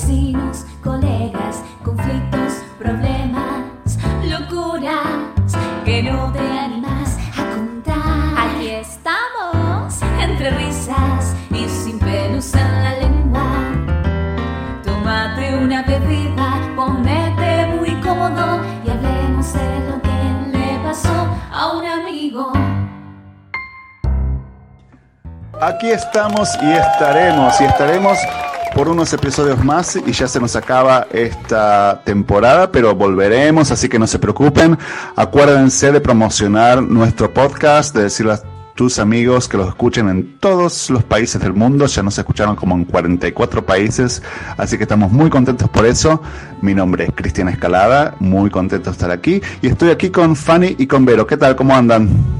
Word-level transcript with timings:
vecinos, 0.00 0.64
colegas, 0.82 1.62
conflictos, 1.84 2.62
problemas, 2.78 3.98
locuras 4.24 5.52
que 5.84 6.02
no 6.02 6.32
te 6.32 6.38
animas 6.38 7.18
a 7.36 7.54
contar. 7.54 8.48
Aquí 8.48 8.68
estamos, 8.70 10.00
entre 10.22 10.50
risas 10.52 11.34
y 11.50 11.68
sin 11.68 11.98
pelos 11.98 12.54
en 12.54 12.82
la 12.82 12.92
lengua. 12.94 13.42
Tómate 14.84 15.56
una 15.56 15.82
bebida, 15.82 16.58
ponete 16.74 17.66
muy 17.76 17.92
cómodo 18.00 18.60
y 18.84 18.90
hablemos 18.90 19.52
de 19.52 19.80
lo 19.88 20.00
que 20.00 20.58
le 20.58 20.78
pasó 20.82 21.26
a 21.52 21.72
un 21.76 21.86
amigo. 21.86 22.52
Aquí 25.60 25.90
estamos 25.90 26.56
y 26.62 26.72
estaremos, 26.72 27.60
y 27.60 27.64
estaremos 27.64 28.18
por 28.80 28.88
unos 28.88 29.12
episodios 29.12 29.62
más 29.62 29.94
y 29.94 30.10
ya 30.10 30.26
se 30.26 30.40
nos 30.40 30.56
acaba 30.56 31.06
esta 31.12 32.00
temporada, 32.02 32.72
pero 32.72 32.94
volveremos, 32.94 33.70
así 33.70 33.90
que 33.90 33.98
no 33.98 34.06
se 34.06 34.18
preocupen. 34.18 34.78
Acuérdense 35.16 35.92
de 35.92 36.00
promocionar 36.00 36.82
nuestro 36.82 37.30
podcast, 37.30 37.94
de 37.94 38.04
decirle 38.04 38.32
a 38.32 38.42
tus 38.74 38.98
amigos 38.98 39.48
que 39.48 39.58
lo 39.58 39.68
escuchen 39.68 40.08
en 40.08 40.38
todos 40.38 40.88
los 40.88 41.04
países 41.04 41.42
del 41.42 41.52
mundo, 41.52 41.84
ya 41.84 42.02
nos 42.02 42.16
escucharon 42.16 42.56
como 42.56 42.74
en 42.74 42.86
44 42.86 43.66
países, 43.66 44.22
así 44.56 44.78
que 44.78 44.84
estamos 44.84 45.12
muy 45.12 45.28
contentos 45.28 45.68
por 45.68 45.84
eso. 45.84 46.22
Mi 46.62 46.72
nombre 46.72 47.04
es 47.04 47.10
Cristiana 47.14 47.50
Escalada, 47.50 48.14
muy 48.18 48.48
contento 48.48 48.88
de 48.88 48.94
estar 48.94 49.10
aquí 49.10 49.42
y 49.60 49.68
estoy 49.68 49.90
aquí 49.90 50.08
con 50.08 50.34
Fanny 50.34 50.76
y 50.78 50.86
con 50.86 51.04
Vero. 51.04 51.26
¿Qué 51.26 51.36
tal? 51.36 51.54
¿Cómo 51.54 51.76
andan? 51.76 52.39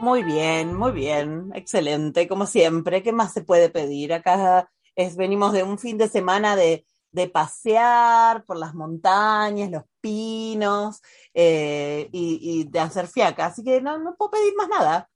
Muy 0.00 0.22
bien, 0.22 0.74
muy 0.74 0.92
bien, 0.92 1.50
excelente, 1.54 2.26
como 2.26 2.46
siempre. 2.46 3.02
¿Qué 3.02 3.12
más 3.12 3.34
se 3.34 3.42
puede 3.42 3.68
pedir? 3.68 4.14
Acá 4.14 4.70
es, 4.96 5.14
venimos 5.14 5.52
de 5.52 5.62
un 5.62 5.78
fin 5.78 5.98
de 5.98 6.08
semana 6.08 6.56
de, 6.56 6.86
de 7.12 7.28
pasear 7.28 8.44
por 8.46 8.56
las 8.56 8.74
montañas, 8.74 9.70
los 9.70 9.82
pinos 10.00 11.02
eh, 11.34 12.08
y, 12.12 12.38
y 12.40 12.64
de 12.64 12.80
hacer 12.80 13.08
fiaca, 13.08 13.46
así 13.46 13.62
que 13.62 13.82
no, 13.82 13.98
no 13.98 14.16
puedo 14.16 14.30
pedir 14.30 14.54
más 14.56 14.68
nada. 14.68 15.10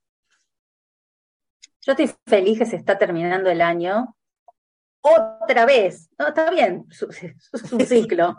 Yo 1.81 1.93
estoy 1.93 2.11
feliz 2.27 2.59
que 2.59 2.65
se 2.65 2.75
está 2.75 2.97
terminando 2.97 3.49
el 3.49 3.61
año. 3.61 4.15
Otra 5.01 5.65
vez. 5.65 6.09
No, 6.17 6.27
está 6.27 6.49
bien, 6.49 6.85
es 6.89 7.01
un 7.71 7.85
ciclo. 7.85 8.35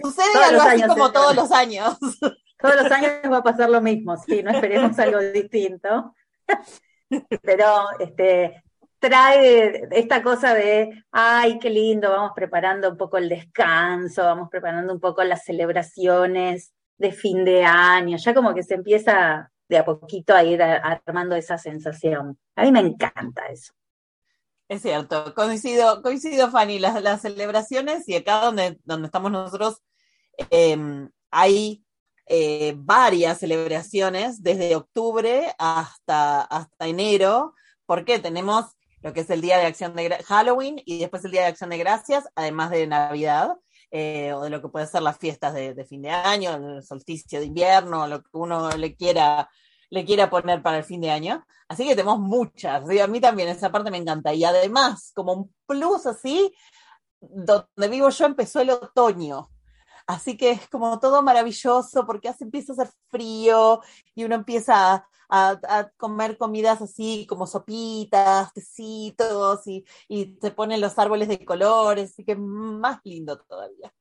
Sucede 0.00 0.44
algo 0.44 0.62
así 0.62 0.82
como 0.86 1.12
todos 1.12 1.34
los 1.34 1.50
años. 1.50 1.96
Todos 2.64 2.82
los 2.82 2.92
años 2.92 3.12
va 3.30 3.36
a 3.36 3.42
pasar 3.42 3.68
lo 3.68 3.82
mismo, 3.82 4.16
sí, 4.16 4.42
no 4.42 4.50
esperemos 4.50 4.98
algo 4.98 5.20
distinto. 5.20 6.14
Pero 7.42 7.66
este, 7.98 8.64
trae 8.98 9.86
esta 9.90 10.22
cosa 10.22 10.54
de, 10.54 11.04
ay, 11.12 11.58
qué 11.58 11.68
lindo, 11.68 12.08
vamos 12.08 12.32
preparando 12.34 12.88
un 12.88 12.96
poco 12.96 13.18
el 13.18 13.28
descanso, 13.28 14.24
vamos 14.24 14.48
preparando 14.48 14.94
un 14.94 14.98
poco 14.98 15.22
las 15.24 15.44
celebraciones 15.44 16.72
de 16.96 17.12
fin 17.12 17.44
de 17.44 17.64
año, 17.64 18.16
ya 18.16 18.32
como 18.32 18.54
que 18.54 18.62
se 18.62 18.76
empieza 18.76 19.52
de 19.68 19.76
a 19.76 19.84
poquito 19.84 20.34
a 20.34 20.42
ir 20.42 20.62
armando 20.62 21.36
esa 21.36 21.58
sensación. 21.58 22.38
A 22.56 22.62
mí 22.62 22.72
me 22.72 22.80
encanta 22.80 23.46
eso. 23.48 23.74
Es 24.70 24.80
cierto, 24.80 25.34
coincido, 25.34 26.00
coincido, 26.00 26.50
Fanny, 26.50 26.78
las, 26.78 27.20
celebraciones 27.20 28.08
y 28.08 28.16
acá 28.16 28.40
donde, 28.40 28.80
donde 28.84 29.04
estamos 29.04 29.30
nosotros 29.30 29.82
eh, 30.50 30.78
hay 31.30 31.83
eh, 32.26 32.74
varias 32.76 33.38
celebraciones 33.38 34.42
desde 34.42 34.76
octubre 34.76 35.54
hasta, 35.58 36.42
hasta 36.42 36.86
enero, 36.86 37.54
porque 37.86 38.18
tenemos 38.18 38.66
lo 39.02 39.12
que 39.12 39.20
es 39.20 39.30
el 39.30 39.42
Día 39.42 39.58
de 39.58 39.66
Acción 39.66 39.94
de 39.94 40.10
Halloween 40.24 40.80
y 40.84 41.00
después 41.00 41.24
el 41.24 41.32
Día 41.32 41.42
de 41.42 41.48
Acción 41.48 41.70
de 41.70 41.78
Gracias, 41.78 42.24
además 42.34 42.70
de 42.70 42.86
Navidad, 42.86 43.56
eh, 43.90 44.32
o 44.32 44.42
de 44.42 44.50
lo 44.50 44.62
que 44.62 44.68
puede 44.68 44.86
ser 44.86 45.02
las 45.02 45.18
fiestas 45.18 45.52
de, 45.54 45.74
de 45.74 45.84
fin 45.84 46.02
de 46.02 46.10
año, 46.10 46.54
el 46.54 46.82
solsticio 46.82 47.38
de 47.38 47.46
invierno, 47.46 48.06
lo 48.08 48.22
que 48.22 48.30
uno 48.32 48.70
le 48.70 48.96
quiera, 48.96 49.48
le 49.90 50.04
quiera 50.04 50.30
poner 50.30 50.62
para 50.62 50.78
el 50.78 50.84
fin 50.84 51.00
de 51.00 51.10
año. 51.10 51.44
Así 51.68 51.84
que 51.84 51.94
tenemos 51.94 52.18
muchas. 52.18 52.88
¿sí? 52.88 52.98
A 52.98 53.06
mí 53.06 53.20
también 53.20 53.48
esa 53.48 53.70
parte 53.70 53.90
me 53.90 53.98
encanta. 53.98 54.34
Y 54.34 54.44
además, 54.44 55.12
como 55.14 55.32
un 55.32 55.54
plus 55.66 56.06
así, 56.06 56.52
donde 57.20 57.88
vivo 57.88 58.08
yo 58.08 58.26
empezó 58.26 58.60
el 58.60 58.70
otoño. 58.70 59.50
Así 60.06 60.36
que 60.36 60.50
es 60.50 60.68
como 60.68 60.98
todo 61.00 61.22
maravilloso 61.22 62.04
porque 62.06 62.28
hace, 62.28 62.44
empieza 62.44 62.72
a 62.72 62.82
hacer 62.82 62.94
frío 63.08 63.80
y 64.14 64.24
uno 64.24 64.34
empieza 64.34 64.92
a, 64.94 65.06
a- 65.28 65.60
a 65.78 65.90
comer 65.96 66.36
comidas 66.36 66.82
así 66.82 67.26
como 67.28 67.46
sopitas, 67.46 68.52
tecitos 68.52 69.66
y, 69.66 69.84
y 70.08 70.36
se 70.40 70.50
ponen 70.50 70.80
los 70.82 70.98
árboles 70.98 71.28
de 71.28 71.42
colores, 71.44 72.10
así 72.10 72.24
que 72.24 72.36
más 72.36 73.00
lindo 73.04 73.38
todavía. 73.48 73.92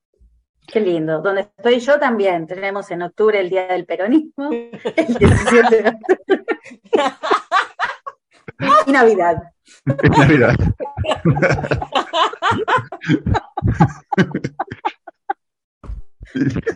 Qué 0.68 0.80
lindo. 0.80 1.22
Donde 1.22 1.42
estoy 1.42 1.80
yo 1.80 2.00
también. 2.00 2.47
Tenemos 2.47 2.90
en 2.92 3.02
octubre 3.02 3.40
el 3.40 3.50
Día 3.50 3.68
del 3.68 3.86
Peronismo, 3.86 4.50
el 4.96 5.13
17 5.16 5.84
de 5.84 5.90
octubre. 5.90 6.46
y 8.88 8.92
Navidad. 8.92 9.38
Es 10.03 10.18
Navidad. 10.18 10.56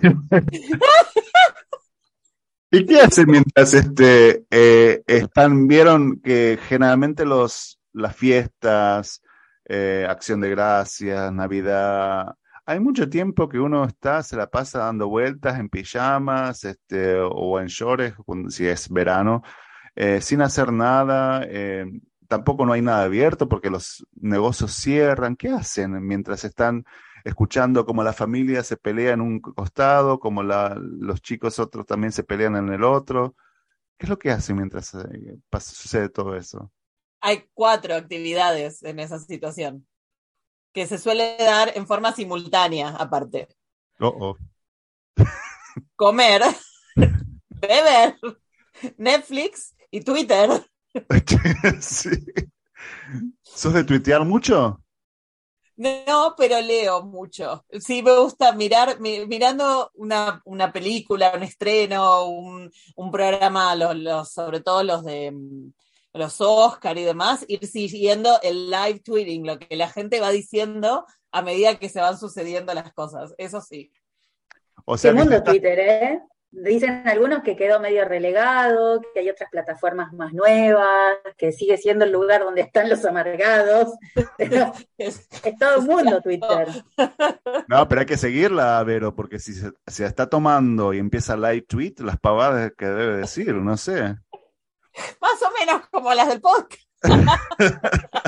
¿Y 2.71 2.85
qué 2.85 2.99
hacen 2.99 3.29
mientras 3.29 3.73
este 3.73 4.45
eh, 4.51 5.01
están? 5.07 5.67
Vieron 5.67 6.19
que 6.19 6.59
generalmente 6.67 7.25
los 7.25 7.79
las 7.93 8.15
fiestas, 8.15 9.21
eh, 9.65 10.05
Acción 10.07 10.41
de 10.41 10.51
Gracias, 10.51 11.33
Navidad, 11.33 12.35
hay 12.65 12.79
mucho 12.79 13.09
tiempo 13.09 13.49
que 13.49 13.59
uno 13.59 13.85
está, 13.85 14.21
se 14.21 14.35
la 14.35 14.47
pasa 14.47 14.79
dando 14.79 15.07
vueltas 15.07 15.59
en 15.59 15.69
pijamas, 15.69 16.63
este, 16.65 17.15
o 17.19 17.59
en 17.59 17.67
shorts, 17.67 18.13
si 18.49 18.67
es 18.67 18.89
verano, 18.89 19.41
eh, 19.95 20.21
sin 20.21 20.41
hacer 20.41 20.71
nada. 20.71 21.47
tampoco 22.27 22.65
no 22.65 22.73
hay 22.73 22.81
nada 22.81 23.03
abierto 23.03 23.47
porque 23.47 23.69
los 23.69 24.05
negocios 24.15 24.73
cierran. 24.73 25.37
¿Qué 25.37 25.49
hacen 25.49 26.05
mientras 26.05 26.43
están 26.43 26.85
escuchando 27.27 27.85
cómo 27.85 28.03
la 28.03 28.13
familia 28.13 28.63
se 28.63 28.77
pelea 28.77 29.13
en 29.13 29.21
un 29.21 29.39
costado, 29.39 30.19
como 30.19 30.43
los 30.43 31.21
chicos 31.21 31.59
otros 31.59 31.85
también 31.85 32.11
se 32.11 32.23
pelean 32.23 32.55
en 32.55 32.69
el 32.69 32.83
otro? 32.83 33.35
¿Qué 33.97 34.05
es 34.05 34.09
lo 34.09 34.17
que 34.19 34.31
hacen 34.31 34.57
mientras 34.57 34.93
eh, 34.95 35.37
pasa- 35.49 35.73
sucede 35.75 36.09
todo 36.09 36.35
eso? 36.35 36.71
Hay 37.21 37.45
cuatro 37.53 37.95
actividades 37.95 38.83
en 38.83 38.99
esa 38.99 39.19
situación 39.19 39.87
que 40.73 40.85
se 40.85 40.97
suele 40.97 41.35
dar 41.39 41.71
en 41.75 41.87
forma 41.87 42.13
simultánea, 42.13 42.89
aparte. 42.89 43.47
Oh, 43.99 44.15
oh. 44.19 44.37
Comer, 45.95 46.43
beber, 47.49 48.17
Netflix 48.97 49.75
y 49.91 50.01
Twitter. 50.01 50.49
Sí. 51.79 52.09
¿Sos 53.43 53.73
de 53.73 53.83
tuitear 53.83 54.25
mucho? 54.25 54.81
No, 55.77 56.33
pero 56.35 56.59
leo 56.59 57.03
mucho. 57.03 57.63
Sí, 57.79 58.01
me 58.01 58.17
gusta 58.17 58.51
mirar, 58.51 58.99
mi- 58.99 59.25
mirando 59.27 59.91
una, 59.93 60.41
una 60.45 60.73
película, 60.73 61.33
un 61.35 61.43
estreno, 61.43 62.25
un, 62.25 62.71
un 62.95 63.11
programa, 63.11 63.75
los, 63.75 63.95
los, 63.95 64.29
sobre 64.31 64.59
todo 64.61 64.83
los 64.83 65.03
de 65.05 65.31
mm, 65.31 65.71
los 66.13 66.41
Oscar 66.41 66.97
y 66.97 67.03
demás, 67.03 67.45
ir 67.47 67.65
siguiendo 67.67 68.39
el 68.41 68.71
live 68.71 69.01
tweeting, 69.01 69.45
lo 69.45 69.59
que 69.59 69.75
la 69.75 69.87
gente 69.87 70.19
va 70.19 70.31
diciendo 70.31 71.05
a 71.31 71.41
medida 71.43 71.77
que 71.77 71.89
se 71.89 72.01
van 72.01 72.17
sucediendo 72.17 72.73
las 72.73 72.91
cosas. 72.93 73.35
Eso 73.37 73.61
sí. 73.61 73.91
O 74.85 74.97
sea, 74.97 75.13
mundo 75.13 75.35
estás- 75.35 75.53
Twitter, 75.53 75.79
¿eh? 75.79 76.21
Dicen 76.59 77.03
algunos 77.07 77.43
que 77.43 77.55
quedó 77.55 77.79
medio 77.79 78.03
relegado, 78.03 79.01
que 79.13 79.19
hay 79.19 79.29
otras 79.29 79.49
plataformas 79.51 80.11
más 80.13 80.33
nuevas, 80.33 81.17
que 81.37 81.51
sigue 81.51 81.77
siendo 81.77 82.03
el 82.03 82.11
lugar 82.11 82.41
donde 82.41 82.61
están 82.61 82.89
los 82.89 83.05
amargados. 83.05 83.93
Pero 84.37 84.73
Es- 84.97 85.27
es 85.43 85.57
todo 85.59 85.79
un 85.79 85.85
mundo 85.85 86.19
Twitter. 86.21 86.67
No, 87.67 87.87
pero 87.87 88.01
hay 88.01 88.07
que 88.07 88.17
seguirla, 88.17 88.81
Vero, 88.83 89.13
porque 89.13 89.39
si 89.39 89.53
se, 89.53 89.71
se 89.85 90.05
está 90.05 90.29
tomando 90.29 90.93
y 90.93 90.99
empieza 90.99 91.35
live 91.35 91.61
tweet, 91.63 91.95
las 91.99 92.17
pavadas 92.19 92.71
que 92.77 92.85
debe 92.85 93.17
decir, 93.17 93.53
no 93.53 93.75
sé. 93.77 94.01
más 95.21 95.41
o 95.43 95.51
menos 95.59 95.87
como 95.91 96.13
las 96.13 96.27
del 96.29 96.41
podcast. 96.41 96.81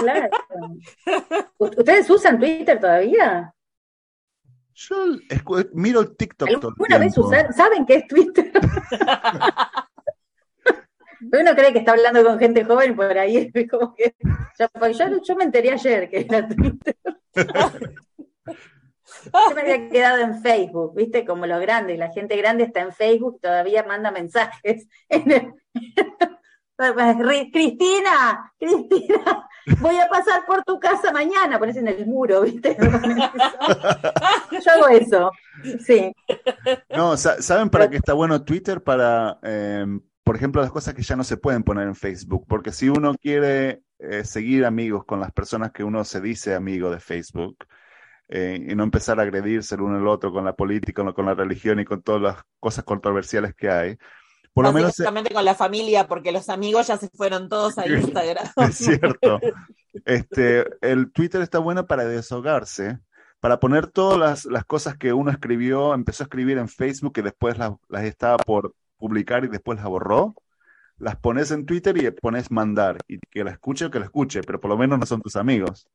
Claro. 0.00 0.30
¿Ustedes 1.58 2.08
usan 2.08 2.38
Twitter 2.38 2.80
todavía? 2.80 3.52
Yo 4.78 4.96
miro 5.72 6.00
el 6.00 6.14
TikTok 6.16 6.48
todo 6.60 6.68
el 6.68 6.74
¿Alguna 6.78 6.98
vez 6.98 7.16
usaron? 7.16 7.50
¿Saben 7.52 7.86
qué 7.86 7.94
es 7.96 8.06
Twitter? 8.06 8.52
Uno 11.32 11.54
cree 11.56 11.72
que 11.72 11.78
está 11.78 11.92
hablando 11.92 12.22
con 12.22 12.38
gente 12.38 12.62
joven 12.62 12.94
por 12.94 13.16
ahí, 13.16 13.50
es 13.52 13.70
como 13.70 13.94
que 13.94 14.14
yo, 14.58 14.68
porque 14.68 14.92
yo, 14.92 15.06
yo 15.26 15.34
me 15.34 15.44
enteré 15.44 15.72
ayer 15.72 16.10
que 16.10 16.20
era 16.20 16.46
Twitter. 16.46 16.94
Yo 17.34 17.44
me 19.54 19.60
había 19.62 19.88
quedado 19.88 20.18
en 20.18 20.42
Facebook, 20.42 20.94
viste, 20.94 21.24
como 21.24 21.46
los 21.46 21.58
grandes, 21.60 21.98
la 21.98 22.12
gente 22.12 22.36
grande 22.36 22.64
está 22.64 22.80
en 22.80 22.92
Facebook, 22.92 23.40
todavía 23.40 23.82
manda 23.82 24.10
mensajes. 24.10 24.86
En 25.08 25.30
el- 25.32 25.54
Cristina, 26.76 28.52
Cristina, 28.58 29.48
voy 29.80 29.96
a 29.96 30.08
pasar 30.08 30.44
por 30.46 30.62
tu 30.64 30.78
casa 30.78 31.12
mañana, 31.12 31.58
pones 31.58 31.76
en 31.76 31.88
el 31.88 32.06
muro, 32.06 32.42
¿viste? 32.42 32.76
Yo 34.50 34.72
hago 34.72 34.88
eso, 34.88 35.30
sí. 35.84 36.12
No, 36.94 37.16
¿saben 37.16 37.70
para 37.70 37.88
qué 37.88 37.96
está 37.96 38.12
bueno 38.12 38.44
Twitter? 38.44 38.82
Para, 38.82 39.38
em, 39.42 40.00
por 40.22 40.36
ejemplo, 40.36 40.60
las 40.60 40.70
cosas 40.70 40.94
que 40.94 41.02
ya 41.02 41.16
no 41.16 41.24
se 41.24 41.38
pueden 41.38 41.62
poner 41.62 41.86
en 41.88 41.94
Facebook, 41.94 42.44
porque 42.46 42.72
si 42.72 42.88
uno 42.88 43.14
quiere 43.14 43.82
eh, 43.98 44.24
seguir 44.24 44.66
amigos 44.66 45.04
con 45.04 45.20
las 45.20 45.32
personas 45.32 45.72
que 45.72 45.82
uno 45.82 46.04
se 46.04 46.20
dice 46.20 46.54
amigo 46.54 46.90
de 46.90 47.00
Facebook, 47.00 47.56
eh, 48.28 48.58
y 48.68 48.74
no 48.74 48.82
empezar 48.82 49.20
a 49.20 49.22
agredirse 49.22 49.76
el 49.76 49.82
uno 49.82 49.98
al 49.98 50.08
otro 50.08 50.32
con 50.32 50.44
la 50.44 50.54
política, 50.54 51.04
con 51.12 51.26
la 51.26 51.34
religión 51.34 51.78
y 51.78 51.84
con 51.84 52.02
todas 52.02 52.20
las 52.20 52.36
cosas 52.58 52.84
controversiales 52.84 53.54
que 53.54 53.70
hay, 53.70 53.98
por 54.56 54.64
lo 54.64 54.72
menos. 54.72 54.96
con 55.34 55.44
la 55.44 55.54
familia, 55.54 56.08
porque 56.08 56.32
los 56.32 56.48
amigos 56.48 56.86
ya 56.86 56.96
se 56.96 57.10
fueron 57.10 57.50
todos 57.50 57.76
a 57.76 57.86
Instagram. 57.86 58.46
es 58.56 58.76
cierto. 58.76 59.38
Este, 60.06 60.64
el 60.80 61.12
Twitter 61.12 61.42
está 61.42 61.58
bueno 61.58 61.86
para 61.86 62.06
desahogarse, 62.06 62.98
para 63.38 63.60
poner 63.60 63.88
todas 63.88 64.46
las, 64.46 64.64
cosas 64.64 64.96
que 64.96 65.12
uno 65.12 65.30
escribió, 65.30 65.92
empezó 65.92 66.22
a 66.22 66.24
escribir 66.24 66.56
en 66.56 66.70
Facebook 66.70 67.12
y 67.18 67.20
después 67.20 67.58
las, 67.58 67.74
estaba 68.02 68.38
por 68.38 68.74
publicar 68.96 69.44
y 69.44 69.48
después 69.48 69.76
las 69.76 69.88
borró. 69.88 70.34
Las 70.96 71.16
pones 71.16 71.50
en 71.50 71.66
Twitter 71.66 71.94
y 71.98 72.10
pones 72.10 72.50
mandar. 72.50 72.96
Y 73.08 73.18
que 73.28 73.44
la 73.44 73.50
escuche 73.50 73.84
o 73.84 73.90
que 73.90 73.98
la 73.98 74.06
escuche, 74.06 74.40
pero 74.40 74.58
por 74.58 74.70
lo 74.70 74.78
menos 74.78 74.98
no 74.98 75.04
son 75.04 75.20
tus 75.20 75.36
amigos. 75.36 75.86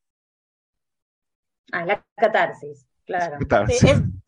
Ah, 1.72 1.84
la 1.84 2.06
catarsis, 2.16 2.86
claro. 3.07 3.40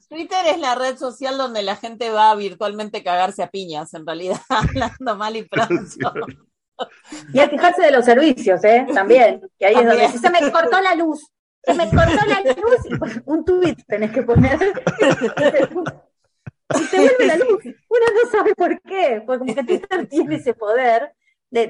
Twitter 0.09 0.45
es 0.47 0.59
la 0.59 0.75
red 0.75 0.97
social 0.97 1.37
donde 1.37 1.63
la 1.63 1.75
gente 1.75 2.09
va 2.09 2.33
virtualmente 2.35 2.99
a 2.99 3.03
cagarse 3.03 3.43
a 3.43 3.49
piñas, 3.49 3.93
en 3.93 4.05
realidad, 4.05 4.39
hablando 4.49 5.15
mal 5.15 5.35
y 5.35 5.43
pronto. 5.43 6.13
Y 7.33 7.39
a 7.39 7.49
quejarse 7.49 7.83
de 7.83 7.91
los 7.91 8.05
servicios, 8.05 8.63
¿eh? 8.63 8.85
También. 8.93 9.41
Que 9.59 9.67
ahí 9.67 9.75
es 9.75 9.85
donde 9.85 10.07
se 10.09 10.29
me 10.29 10.51
cortó 10.51 10.81
la 10.81 10.95
luz. 10.95 11.31
Se 11.63 11.73
me 11.73 11.89
cortó 11.89 12.25
la 12.27 12.41
luz 12.41 12.85
y 12.89 12.97
pues, 12.97 13.21
un 13.25 13.45
tweet 13.45 13.77
tenés 13.87 14.11
que 14.11 14.23
poner. 14.23 14.59
Y 16.75 16.83
se 16.85 16.97
vuelve 16.97 17.25
la 17.27 17.35
luz. 17.35 17.63
Uno 17.65 18.05
no 18.23 18.31
sabe 18.31 18.55
por 18.55 18.81
qué, 18.81 19.21
porque 19.27 19.39
como 19.39 19.55
que 19.55 19.63
Twitter 19.63 20.07
tiene 20.07 20.35
ese 20.37 20.55
poder 20.55 21.13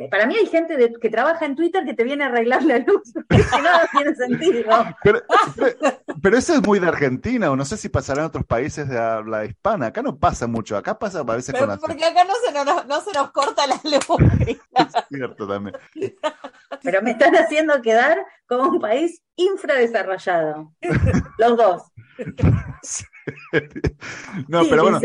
para 0.09 0.25
mí 0.25 0.35
hay 0.35 0.47
gente 0.47 0.93
que 1.01 1.09
trabaja 1.09 1.45
en 1.45 1.55
Twitter 1.55 1.83
que 1.83 1.93
te 1.93 2.03
viene 2.03 2.23
a 2.23 2.27
arreglar 2.27 2.63
la 2.63 2.79
luz, 2.79 3.13
que 3.29 3.37
no, 3.37 3.69
tiene 3.91 4.15
sentido. 4.15 4.71
Pero, 5.03 6.37
eso 6.37 6.53
es 6.53 6.65
muy 6.65 6.79
de 6.79 6.87
Argentina, 6.87 7.51
o 7.51 7.55
no 7.55 7.65
sé 7.65 7.77
si 7.77 7.89
pasará 7.89 8.21
en 8.21 8.27
otros 8.27 8.45
países 8.45 8.87
de 8.87 8.97
habla 8.97 9.45
hispana. 9.45 9.87
Acá 9.87 10.01
no 10.01 10.17
pasa 10.17 10.47
mucho, 10.47 10.77
acá 10.77 10.97
pasa 10.97 11.19
a 11.19 11.23
veces 11.23 11.53
con 11.53 11.77
Porque 11.79 12.05
acá 12.05 12.23
no 12.23 12.33
se, 12.45 12.53
nos, 12.53 12.85
no 12.85 13.01
se 13.01 13.11
nos 13.11 13.31
corta 13.31 13.67
la 13.67 13.79
luz. 13.83 14.05
es 14.47 14.57
cierto 15.09 15.47
también. 15.47 15.75
Pero 16.81 17.01
me 17.01 17.11
están 17.11 17.35
haciendo 17.35 17.81
quedar 17.81 18.25
como 18.47 18.69
un 18.69 18.79
país 18.79 19.21
infradesarrollado. 19.35 20.73
Los 21.37 21.57
dos. 21.57 21.83
no, 24.47 24.63
pero 24.69 24.83
bueno. 24.83 24.99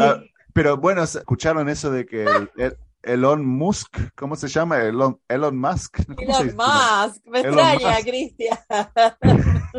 Ah, 0.00 0.20
pero 0.52 0.76
bueno, 0.76 1.02
escucharon 1.02 1.68
eso 1.68 1.90
de 1.90 2.06
que 2.06 2.24
el 2.56 2.76
Elon 3.02 3.44
Musk, 3.44 3.98
¿cómo 4.14 4.36
se 4.36 4.48
llama? 4.48 4.80
Elon, 4.82 5.20
Elon 5.28 5.58
Musk. 5.58 6.00
Elon 6.18 6.56
Musk, 6.56 7.24
me 7.26 7.40
extraña, 7.40 7.96
Cristian. 8.02 8.58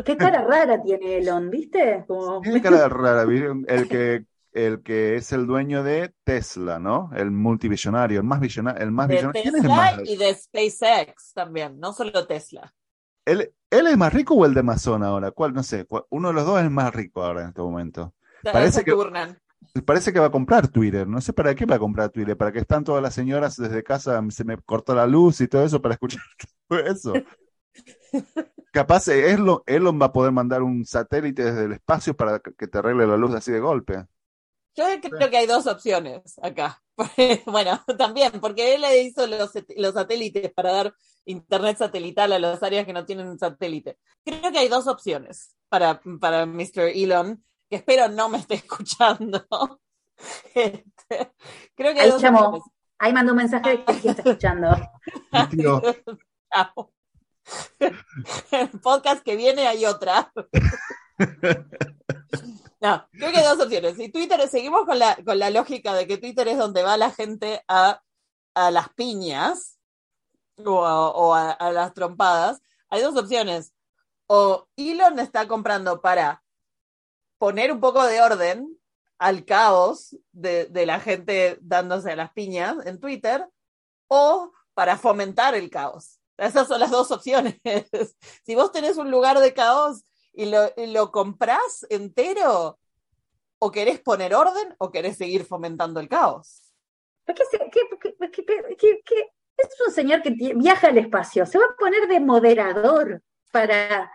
Qué 0.04 0.16
cara 0.16 0.42
rara 0.42 0.82
tiene 0.82 1.18
Elon, 1.18 1.50
¿viste? 1.50 2.04
Qué 2.42 2.60
cara 2.60 2.88
rara, 2.88 3.22
el 3.22 3.88
que, 3.88 4.24
el 4.52 4.82
que 4.82 5.16
es 5.16 5.32
el 5.32 5.46
dueño 5.46 5.82
de 5.82 6.12
Tesla, 6.24 6.78
¿no? 6.78 7.10
El 7.14 7.30
multivisionario, 7.30 8.20
el 8.20 8.26
más 8.26 8.40
visionario. 8.40 8.82
El 8.82 8.90
más 8.90 9.08
de 9.08 9.14
visionario. 9.14 9.52
Tesla 9.52 10.02
y 10.04 10.16
de 10.16 10.34
SpaceX 10.34 11.32
también, 11.32 11.80
no 11.80 11.92
solo 11.92 12.26
Tesla. 12.26 12.74
¿Él, 13.24 13.52
¿Él 13.70 13.86
es 13.86 13.96
más 13.96 14.12
rico 14.12 14.34
o 14.34 14.44
el 14.44 14.52
de 14.52 14.60
Amazon 14.60 15.02
ahora? 15.02 15.30
¿Cuál? 15.30 15.54
No 15.54 15.62
sé. 15.62 15.86
Uno 16.10 16.28
de 16.28 16.34
los 16.34 16.44
dos 16.44 16.60
es 16.60 16.70
más 16.70 16.94
rico 16.94 17.24
ahora 17.24 17.42
en 17.42 17.48
este 17.48 17.62
momento. 17.62 18.14
Parece 18.52 18.84
que, 18.84 18.92
parece 19.82 20.12
que 20.12 20.20
va 20.20 20.26
a 20.26 20.30
comprar 20.30 20.68
Twitter. 20.68 21.06
No 21.06 21.20
sé 21.20 21.32
para 21.32 21.54
qué 21.54 21.66
va 21.66 21.76
a 21.76 21.80
comprar 21.80 22.10
Twitter. 22.10 22.36
Para 22.36 22.52
que 22.52 22.60
están 22.60 22.84
todas 22.84 23.02
las 23.02 23.14
señoras 23.14 23.56
desde 23.56 23.82
casa, 23.82 24.22
se 24.30 24.44
me 24.44 24.56
cortó 24.58 24.94
la 24.94 25.06
luz 25.06 25.40
y 25.40 25.48
todo 25.48 25.64
eso 25.64 25.82
para 25.82 25.94
escuchar 25.94 26.22
todo 26.68 26.78
eso. 26.80 27.12
Capaz 28.72 29.08
eh, 29.08 29.32
Elon, 29.32 29.62
Elon 29.66 30.00
va 30.00 30.06
a 30.06 30.12
poder 30.12 30.32
mandar 30.32 30.62
un 30.62 30.84
satélite 30.84 31.44
desde 31.44 31.64
el 31.64 31.72
espacio 31.72 32.16
para 32.16 32.40
que 32.40 32.66
te 32.66 32.78
arregle 32.78 33.06
la 33.06 33.16
luz 33.16 33.34
así 33.34 33.50
de 33.50 33.60
golpe. 33.60 34.06
Yo 34.76 34.84
creo 35.00 35.30
que 35.30 35.36
hay 35.36 35.46
dos 35.46 35.66
opciones 35.66 36.38
acá. 36.42 36.82
bueno, 37.46 37.80
también, 37.98 38.32
porque 38.40 38.74
él 38.74 38.80
le 38.80 39.02
hizo 39.02 39.26
los, 39.26 39.52
los, 39.76 39.94
satélites 39.94 40.52
para 40.52 40.72
dar 40.72 40.94
internet 41.24 41.78
satelital 41.78 42.32
a 42.32 42.38
las 42.38 42.62
áreas 42.62 42.84
que 42.84 42.92
no 42.92 43.04
tienen 43.04 43.38
satélite. 43.38 43.98
Creo 44.24 44.50
que 44.50 44.58
hay 44.58 44.68
dos 44.68 44.86
opciones 44.86 45.54
para, 45.68 46.00
para 46.20 46.46
Mr. 46.46 46.90
Elon 46.94 47.44
que 47.68 47.76
espero 47.76 48.08
no 48.08 48.28
me 48.28 48.38
esté 48.38 48.54
escuchando. 48.64 49.46
Este, 50.54 51.32
creo 51.74 51.92
que 51.92 52.00
ahí, 52.00 52.12
llamó, 52.18 52.64
ahí 52.98 53.12
mandó 53.12 53.32
un 53.32 53.38
mensaje 53.38 53.78
de 53.78 53.84
que 53.84 53.92
está 53.92 54.22
escuchando. 54.22 54.68
El 58.50 58.70
podcast 58.80 59.22
que 59.22 59.36
viene 59.36 59.66
hay 59.66 59.84
otra. 59.84 60.32
No, 62.80 63.08
creo 63.12 63.32
que 63.32 63.38
hay 63.38 63.44
dos 63.44 63.60
opciones. 63.60 63.96
Si 63.96 64.10
Twitter, 64.10 64.46
seguimos 64.46 64.84
con 64.84 64.98
la, 64.98 65.16
con 65.24 65.38
la 65.38 65.48
lógica 65.48 65.94
de 65.94 66.06
que 66.06 66.18
Twitter 66.18 66.48
es 66.48 66.58
donde 66.58 66.82
va 66.82 66.98
la 66.98 67.10
gente 67.10 67.64
a, 67.66 68.02
a 68.54 68.70
las 68.70 68.90
piñas 68.90 69.78
o, 70.64 71.34
a, 71.34 71.72
las 71.72 71.94
trompadas, 71.94 72.60
hay 72.90 73.00
dos 73.00 73.16
opciones. 73.16 73.72
O 74.26 74.68
Elon 74.76 75.18
está 75.18 75.48
comprando 75.48 76.00
para 76.00 76.43
poner 77.38 77.72
un 77.72 77.80
poco 77.80 78.04
de 78.04 78.20
orden 78.20 78.78
al 79.18 79.44
caos 79.44 80.16
de, 80.32 80.68
la 80.86 81.00
gente 81.00 81.58
dándose 81.60 82.12
a 82.12 82.16
las 82.16 82.32
piñas 82.32 82.84
en 82.86 82.98
Twitter 83.00 83.46
o 84.08 84.52
para 84.74 84.96
fomentar 84.96 85.54
el 85.54 85.70
caos. 85.70 86.20
Esas 86.36 86.66
son 86.68 86.80
las 86.80 86.90
dos 86.90 87.10
opciones. 87.10 87.60
si 88.44 88.54
vos 88.54 88.72
tenés 88.72 88.96
un 88.96 89.10
lugar 89.10 89.38
de 89.38 89.54
caos 89.54 90.04
y 90.32 90.46
lo, 90.46 90.72
lo 90.76 91.12
comprás 91.12 91.86
entero, 91.90 92.78
o 93.64 93.70
querés 93.70 93.98
poner 94.00 94.34
orden 94.34 94.74
o 94.78 94.90
querés 94.90 95.16
seguir 95.16 95.44
fomentando 95.44 95.98
el 95.98 96.08
caos. 96.08 96.74
¿Qué, 97.24 97.32
es 99.56 99.80
un 99.86 99.92
señor 99.92 100.20
que 100.20 100.30
viaja 100.54 100.88
al 100.88 100.98
espacio, 100.98 101.46
se 101.46 101.58
va 101.58 101.64
a 101.64 101.76
poner 101.76 102.06
de 102.06 102.20
moderador 102.20 103.22
para 103.50 104.10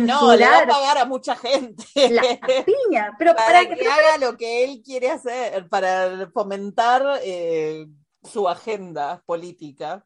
no, 0.00 0.34
le 0.34 0.44
va 0.44 0.58
a 0.60 0.66
pagar 0.66 0.98
a 0.98 1.04
mucha 1.04 1.36
gente. 1.36 1.84
La 1.94 2.22
piña, 2.64 3.14
pero 3.18 3.34
para, 3.34 3.66
que, 3.66 3.88
haga 3.88 4.18
lo 4.18 4.36
que 4.36 4.64
él 4.64 4.82
quiere 4.84 5.10
hacer, 5.10 5.68
para 5.68 6.30
fomentar 6.32 7.20
eh, 7.22 7.86
su 8.22 8.48
agenda 8.48 9.22
política. 9.24 10.04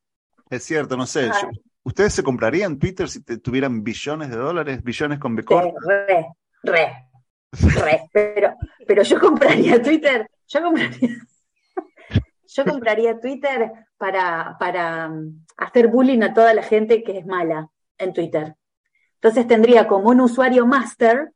Es 0.51 0.65
cierto, 0.65 0.97
no 0.97 1.07
sé. 1.07 1.31
¿Ustedes 1.83 2.15
se 2.15 2.23
comprarían 2.23 2.79
Twitter 2.79 3.09
si 3.09 3.23
tuvieran 3.23 3.83
billones 3.85 4.31
de 4.31 4.37
dólares, 4.37 4.83
billones 4.83 5.19
con 5.19 5.37
B 5.37 5.45
re, 5.49 6.27
re, 6.63 7.09
re. 7.61 8.11
Pero, 8.13 8.55
pero 8.87 9.03
yo 9.03 9.21
compraría 9.21 9.81
Twitter, 9.81 10.29
yo 10.49 10.63
compraría, 10.63 11.17
yo 12.49 12.65
compraría 12.65 13.21
Twitter 13.21 13.71
para, 13.97 14.57
para 14.59 15.09
um, 15.09 15.45
hacer 15.57 15.89
bullying 15.89 16.23
a 16.23 16.35
toda 16.35 16.55
la 16.55 16.63
gente 16.63 17.05
que 17.05 17.19
es 17.19 17.27
mala 17.27 17.69
en 17.99 18.13
Twitter. 18.13 18.57
Entonces 19.27 19.49
tendría 19.49 19.89
como 19.89 20.11
un 20.11 20.21
usuario 20.21 20.67
master, 20.67 21.33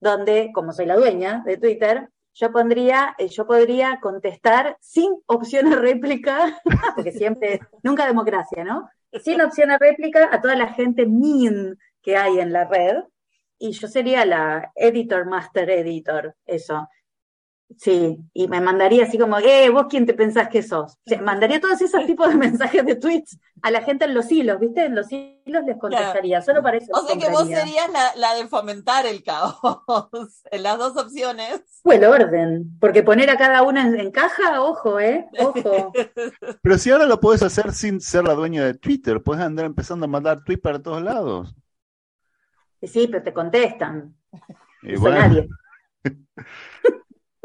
donde, 0.00 0.50
como 0.54 0.72
soy 0.72 0.86
la 0.86 0.96
dueña 0.96 1.42
de 1.44 1.58
Twitter, 1.58 2.08
yo 2.32 2.50
pondría, 2.50 3.14
eh, 3.18 3.28
yo 3.28 3.46
podría 3.46 4.00
contestar 4.00 4.78
sin 4.80 5.12
opción 5.26 5.68
de 5.68 5.76
réplica, 5.76 6.58
porque 6.96 7.12
siempre, 7.12 7.60
nunca 7.82 8.06
democracia, 8.06 8.64
¿no? 8.64 8.88
Sin 9.22 9.42
opción 9.42 9.68
de 9.68 9.76
réplica 9.76 10.30
a 10.32 10.40
toda 10.40 10.56
la 10.56 10.68
gente 10.68 11.04
mean 11.04 11.76
que 12.00 12.16
hay 12.16 12.40
en 12.40 12.50
la 12.50 12.64
red, 12.64 13.02
y 13.58 13.72
yo 13.72 13.88
sería 13.88 14.24
la 14.24 14.72
editor, 14.74 15.26
master 15.26 15.68
editor, 15.68 16.34
eso. 16.46 16.88
Sí, 17.78 18.18
y 18.32 18.46
me 18.48 18.60
mandaría 18.60 19.04
así 19.04 19.18
como, 19.18 19.38
eh, 19.38 19.68
vos 19.70 19.86
quién 19.88 20.06
te 20.06 20.14
pensás 20.14 20.48
que 20.48 20.62
sos. 20.62 20.92
O 20.92 21.02
sea, 21.06 21.20
mandaría 21.22 21.60
todos 21.60 21.80
esos 21.80 22.06
tipos 22.06 22.28
de 22.28 22.36
mensajes 22.36 22.84
de 22.84 22.96
tweets 22.96 23.38
a 23.62 23.70
la 23.70 23.82
gente 23.82 24.04
en 24.04 24.14
los 24.14 24.30
hilos, 24.30 24.60
¿viste? 24.60 24.84
En 24.84 24.94
los 24.94 25.10
hilos 25.10 25.64
les 25.66 25.78
contestaría, 25.78 26.40
solo 26.42 26.62
para 26.62 26.76
eso. 26.76 26.92
O 26.92 27.06
sea 27.06 27.16
que 27.16 27.30
vos 27.30 27.46
serías 27.48 27.88
la, 28.16 28.34
de 28.34 28.46
fomentar 28.46 29.06
el 29.06 29.22
caos, 29.22 29.56
en 30.50 30.62
las 30.62 30.78
dos 30.78 30.96
opciones. 30.96 31.62
O 31.82 31.92
el 31.92 32.04
orden, 32.04 32.76
porque 32.80 33.02
poner 33.02 33.30
a 33.30 33.36
cada 33.36 33.62
una 33.62 33.86
en, 33.86 34.10
caja, 34.10 34.62
ojo, 34.62 35.00
¿eh? 35.00 35.26
Ojo. 35.38 35.92
Pero 36.62 36.78
si 36.78 36.90
ahora 36.90 37.06
lo 37.06 37.20
puedes 37.20 37.42
hacer 37.42 37.72
sin 37.72 38.00
ser 38.00 38.24
la 38.24 38.34
dueña 38.34 38.64
de 38.64 38.74
Twitter, 38.74 39.22
puedes 39.22 39.42
andar 39.42 39.66
empezando 39.66 40.04
a 40.04 40.08
mandar 40.08 40.44
tweets 40.44 40.62
para 40.62 40.82
todos 40.82 41.02
lados. 41.02 41.54
Sí, 42.82 43.08
pero 43.10 43.22
te 43.22 43.32
contestan. 43.32 44.14
Y 44.82 44.92
nadie. 44.92 45.48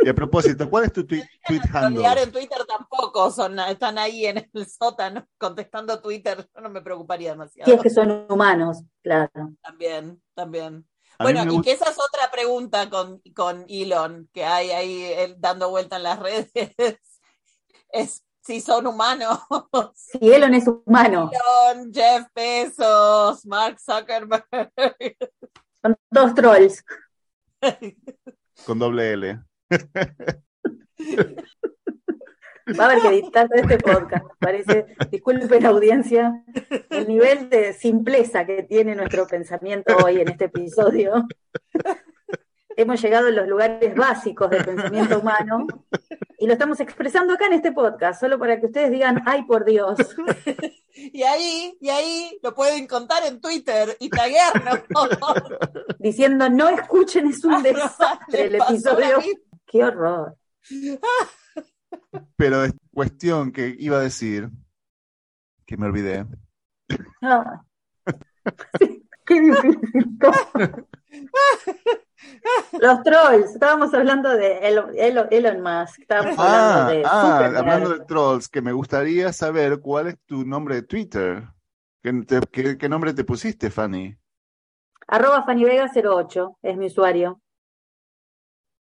Y 0.02 0.10
a 0.10 0.14
propósito, 0.14 0.70
¿cuál 0.70 0.86
es 0.86 0.94
tu 0.94 1.06
tweet, 1.06 1.28
tweet 1.46 1.62
handle? 1.74 2.06
En 2.22 2.32
Twitter 2.32 2.66
tampoco, 2.66 3.32
son, 3.32 3.60
están 3.60 3.98
ahí 3.98 4.26
en 4.26 4.50
el 4.54 4.68
sótano 4.68 5.28
contestando 5.38 6.02
Twitter, 6.02 6.48
yo 6.56 6.62
no 6.62 6.70
me 6.70 6.82
preocuparía 6.82 7.32
demasiado. 7.32 7.70
Si 7.70 7.76
es 7.76 7.82
que 7.82 7.90
son 7.90 8.26
humanos, 8.30 8.84
claro. 9.04 9.54
También, 9.62 10.22
también. 10.34 10.86
A 11.18 11.24
Bueno, 11.24 11.44
y 11.54 11.62
que 11.62 11.74
esa 11.74 11.90
es 11.90 11.98
otra 12.00 12.32
pregunta 12.32 12.90
con, 12.90 13.22
con 13.36 13.66
Elon, 13.68 14.30
que 14.32 14.46
hay 14.46 14.72
ahí 14.72 15.04
él 15.04 15.36
dando 15.38 15.70
vuelta 15.70 15.98
en 15.98 16.04
las 16.04 16.20
redes, 16.20 16.50
es 17.92 18.24
si 18.42 18.62
son 18.62 18.88
humanos. 18.88 19.40
Si 19.94 20.18
Elon 20.22 20.54
es 20.54 20.66
humano, 20.68 21.30
Elon, 21.32 21.94
Jeff 21.94 22.26
Bezos, 22.34 23.46
Mark 23.46 23.80
Zuckerberg. 23.80 24.72
son 25.82 25.98
todos 26.12 26.34
trolls. 26.34 26.84
Con 28.66 28.80
doble 28.80 29.14
L. 29.14 29.49
Va 32.80 32.84
a 32.84 32.88
haber 32.92 33.02
que 33.02 33.08
editar 33.08 33.48
este 33.54 33.78
podcast, 33.78 34.26
parece. 34.40 34.86
Disculpen 35.12 35.66
audiencia, 35.66 36.44
el 36.90 37.08
nivel 37.08 37.50
de 37.50 37.74
simpleza 37.74 38.46
que 38.46 38.64
tiene 38.64 38.96
nuestro 38.96 39.28
pensamiento 39.28 39.98
hoy 40.04 40.22
en 40.22 40.30
este 40.30 40.46
episodio. 40.46 41.28
Hemos 42.76 43.02
llegado 43.02 43.28
a 43.28 43.32
los 43.32 43.48
lugares 43.48 43.96
básicos 43.96 44.50
del 44.50 44.64
pensamiento 44.64 45.20
humano 45.20 45.68
y 46.38 46.48
lo 46.48 46.54
estamos 46.54 46.80
expresando 46.80 47.34
acá 47.34 47.48
en 47.48 47.54
este 47.54 47.72
podcast, 47.72 48.22
solo 48.22 48.40
para 48.40 48.60
que 48.60 48.68
ustedes 48.68 48.92
digan, 48.92 49.22
ay 49.26 49.44
por 49.44 49.66
Dios. 49.66 49.98
Y 51.02 51.24
ahí, 51.24 51.78
y 51.80 51.90
ahí 51.90 52.40
lo 52.44 52.54
pueden 52.54 52.86
contar 52.86 53.26
en 53.26 53.40
Twitter 53.40 53.96
y 54.00 54.10
taguearnos. 54.10 54.80
Diciendo, 55.98 56.50
no 56.50 56.68
escuchen, 56.68 57.28
es 57.28 57.44
un 57.46 57.64
desastre 57.64 58.44
el 58.44 58.52
Le 58.54 58.58
pasó 58.58 58.74
episodio. 58.74 59.18
Qué 59.72 59.84
horror. 59.84 60.36
Pero 62.36 62.64
es 62.64 62.74
cuestión 62.92 63.52
que 63.52 63.76
iba 63.78 63.98
a 63.98 64.02
decir, 64.02 64.50
que 65.66 65.78
me 65.78 65.86
olvidé. 65.86 66.26
Ah. 67.22 67.62
Qué 69.26 69.40
difícil. 69.42 69.80
Los 72.80 73.04
trolls, 73.04 73.52
estábamos 73.54 73.94
hablando 73.94 74.30
de 74.30 74.58
Elon, 74.68 74.90
Elon- 75.32 75.62
Musk, 75.62 76.00
estábamos 76.02 76.36
Ah, 76.40 76.72
hablando 76.88 76.92
de 76.94 77.04
ah, 77.06 77.46
hablando 77.60 77.90
de 77.90 78.06
trolls, 78.06 78.48
que 78.50 78.62
me 78.62 78.72
gustaría 78.74 79.32
saber 79.34 79.80
cuál 79.82 80.08
es 80.08 80.18
tu 80.26 80.46
nombre 80.46 80.76
de 80.76 80.82
Twitter. 80.84 81.44
¿Qué, 82.02 82.14
te- 82.26 82.42
qué- 82.52 82.78
qué 82.78 82.90
nombre 82.90 83.14
te 83.14 83.24
pusiste, 83.24 83.70
Fanny? 83.70 84.18
Arroba 85.08 85.46
FannyVega08 85.46 86.58
es 86.64 86.78
mi 86.78 86.88
usuario. 86.88 87.42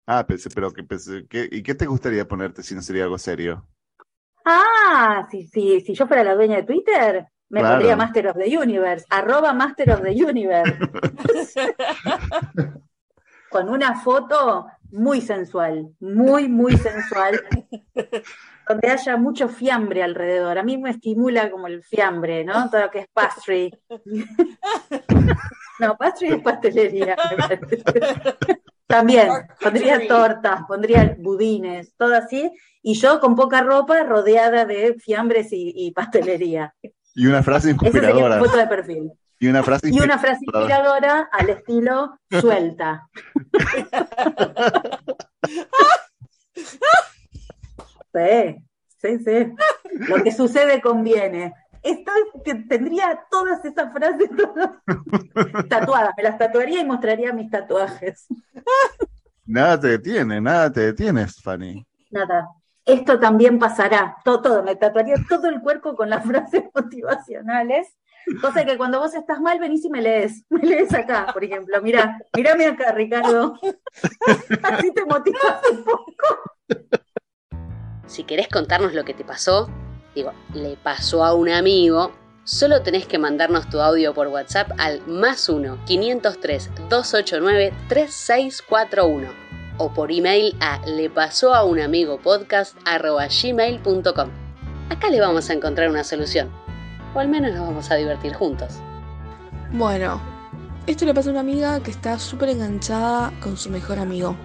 Ah, 0.08 0.26
pensé, 0.26 0.50
pero 0.50 0.72
que 0.72 0.84
pensé, 0.84 1.26
¿qué- 1.28 1.50
¿y 1.52 1.64
qué 1.64 1.76
te 1.76 1.86
gustaría 1.88 2.28
ponerte 2.28 2.62
si 2.64 2.76
no 2.76 2.82
sería 2.82 3.04
algo 3.04 3.18
serio? 3.18 3.68
Ah, 4.46 5.28
si, 5.32 5.48
si, 5.48 5.82
si 5.82 5.94
yo 5.96 6.06
fuera 6.08 6.24
la 6.24 6.36
dueña 6.36 6.58
de 6.58 6.64
Twitter, 6.64 7.26
me 7.50 7.62
Claro. 7.62 7.76
pondría 7.76 7.96
Master 7.96 8.28
of 8.28 8.38
the 8.38 8.58
Universe, 8.58 9.06
arroba 9.10 9.54
Master 9.54 9.92
of 9.92 10.04
the 10.04 10.12
Universe, 10.12 10.78
con 13.50 13.70
una 13.70 14.00
foto 14.02 14.68
muy 14.92 15.22
sensual, 15.22 15.90
muy, 16.00 16.48
muy 16.48 16.78
sensual, 16.78 17.42
donde 18.68 18.90
haya 18.90 19.18
mucho 19.18 19.50
fiambre 19.50 20.04
alrededor. 20.04 20.58
A 20.60 20.64
mí 20.64 20.78
me 20.78 20.92
estimula 20.92 21.50
como 21.50 21.66
el 21.68 21.84
fiambre, 21.84 22.44
¿no? 22.44 22.70
Todo 22.70 22.82
lo 22.82 22.92
que 22.92 23.00
es 23.00 23.08
pastry. 23.12 23.72
No, 25.80 25.96
pastry 25.98 26.30
es 26.30 26.42
pastelería. 26.42 27.16
También, 28.88 29.30
pondría 29.62 30.08
tortas, 30.08 30.62
pondría 30.68 31.16
budines, 31.18 31.94
todo 31.98 32.16
así, 32.16 32.52
y 32.84 32.94
yo 32.94 33.20
con 33.20 33.36
poca 33.36 33.62
ropa 33.62 34.04
rodeada 34.04 34.66
de 34.66 34.94
fiambres 35.00 35.52
y, 35.52 35.74
y 35.76 35.92
pastelería. 35.92 36.74
Y 37.16 37.26
una 37.26 37.42
frase 37.42 37.72
inspiradora. 37.72 38.38
foto 38.40 38.58
de 38.58 38.68
perfil. 38.68 39.12
Y 39.40 39.48
una 39.48 39.64
frase 39.64 39.90
Y 39.90 40.00
una 40.00 40.18
frase 40.20 40.40
inspiradora. 40.46 40.68
inspiradora 40.68 41.30
al 41.32 41.50
estilo 41.50 42.20
suelta. 42.30 43.08
Sí, 48.14 48.56
sí, 49.02 49.20
sí. 49.20 49.54
Lo 50.08 50.24
que 50.24 50.32
sucede 50.32 50.82
conviene. 50.82 51.54
Esto 51.86 52.12
es- 52.34 52.44
te- 52.44 52.64
tendría 52.64 53.20
todas 53.30 53.64
esas 53.64 53.94
frases 53.94 54.30
todas 54.36 54.72
tatuadas. 55.70 56.12
Me 56.18 56.24
las 56.24 56.38
tatuaría 56.38 56.82
y 56.82 56.86
mostraría 56.86 57.32
mis 57.32 57.50
tatuajes. 57.52 58.26
Nada 59.46 59.80
te 59.80 59.88
detiene, 59.90 60.42
nada 60.42 60.72
te 60.72 60.80
detienes, 60.82 61.42
Fanny. 61.42 61.86
Nada. 62.10 62.50
Esto 62.84 63.20
también 63.20 63.60
pasará. 63.60 64.18
Todo, 64.24 64.42
todo. 64.42 64.64
Me 64.64 64.76
tatuaría 64.76 65.16
todo 65.30 65.48
el 65.48 65.62
cuerpo 65.62 65.96
con 65.96 66.10
las 66.10 66.26
frases 66.28 66.64
motivacionales. 66.74 67.88
Cosa 68.42 68.66
que 68.66 68.76
cuando 68.76 69.00
vos 69.00 69.14
estás 69.14 69.40
mal, 69.40 69.60
venís 69.60 69.86
y 69.86 69.90
me 69.92 70.02
lees. 70.02 70.44
Me 70.50 70.60
lees 70.62 70.92
acá, 70.94 71.28
por 71.32 71.44
ejemplo. 71.44 71.80
Mirá, 71.84 72.18
mírame 72.36 72.66
acá, 72.66 72.92
Ricardo. 72.92 73.54
Así 74.64 74.92
te 74.92 75.06
motivas 75.06 75.62
un 75.72 75.84
poco. 75.84 76.12
Si 78.08 78.24
querés 78.24 78.48
contarnos 78.48 78.94
lo 78.94 79.04
que 79.04 79.14
te 79.14 79.24
pasó, 79.24 79.70
digo, 80.16 80.34
le 80.54 80.78
pasó 80.78 81.24
a 81.24 81.34
un 81.34 81.50
amigo, 81.50 82.12
solo 82.44 82.82
tenés 82.82 83.06
que 83.06 83.18
mandarnos 83.20 83.70
tu 83.70 83.80
audio 83.82 84.14
por 84.14 84.28
WhatsApp 84.28 84.72
al 84.78 85.06
más 85.08 85.50
1 85.50 85.80
503 85.86 86.70
289 86.90 87.74
3641 87.90 89.28
o 89.78 89.94
por 89.94 90.12
email 90.12 90.56
a 90.62 90.80
le 90.86 91.10
pasó 91.10 91.54
a 91.54 91.64
un 91.66 91.80
amigo 91.82 92.18
podcast 92.20 92.78
gmail.com. 92.86 94.30
Acá 94.90 95.10
le 95.10 95.20
vamos 95.20 95.50
a 95.50 95.54
encontrar 95.54 95.90
una 95.90 96.04
solución, 96.04 96.50
o 97.14 97.20
al 97.20 97.28
menos 97.28 97.52
nos 97.54 97.68
vamos 97.68 97.92
a 97.92 97.96
divertir 97.96 98.34
juntos. 98.34 98.76
Bueno, 99.74 100.22
esto 100.88 101.06
le 101.06 101.14
pasa 101.14 101.30
a 101.30 101.32
una 101.32 101.42
amiga 101.42 101.82
que 101.82 101.92
está 101.92 102.18
súper 102.20 102.50
enganchada 102.50 103.34
con 103.42 103.58
su 103.58 103.70
mejor 103.70 104.00
amigo. 104.00 104.38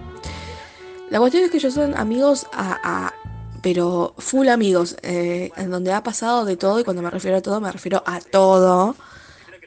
La 1.09 1.19
cuestión 1.19 1.43
es 1.43 1.51
que 1.51 1.57
ellos 1.57 1.73
son 1.73 1.95
amigos 1.95 2.47
a- 2.53 3.13
pero 3.61 4.13
full 4.17 4.47
amigos, 4.49 4.97
eh, 5.03 5.51
en 5.55 5.69
donde 5.69 5.93
ha 5.93 6.03
pasado 6.03 6.45
de 6.45 6.57
todo, 6.57 6.79
y 6.79 6.83
cuando 6.83 7.01
me 7.01 7.09
refiero 7.09 7.37
a 7.37 7.41
todo, 7.41 7.61
me 7.61 7.71
refiero 7.71 8.03
a 8.05 8.19
todo, 8.19 8.95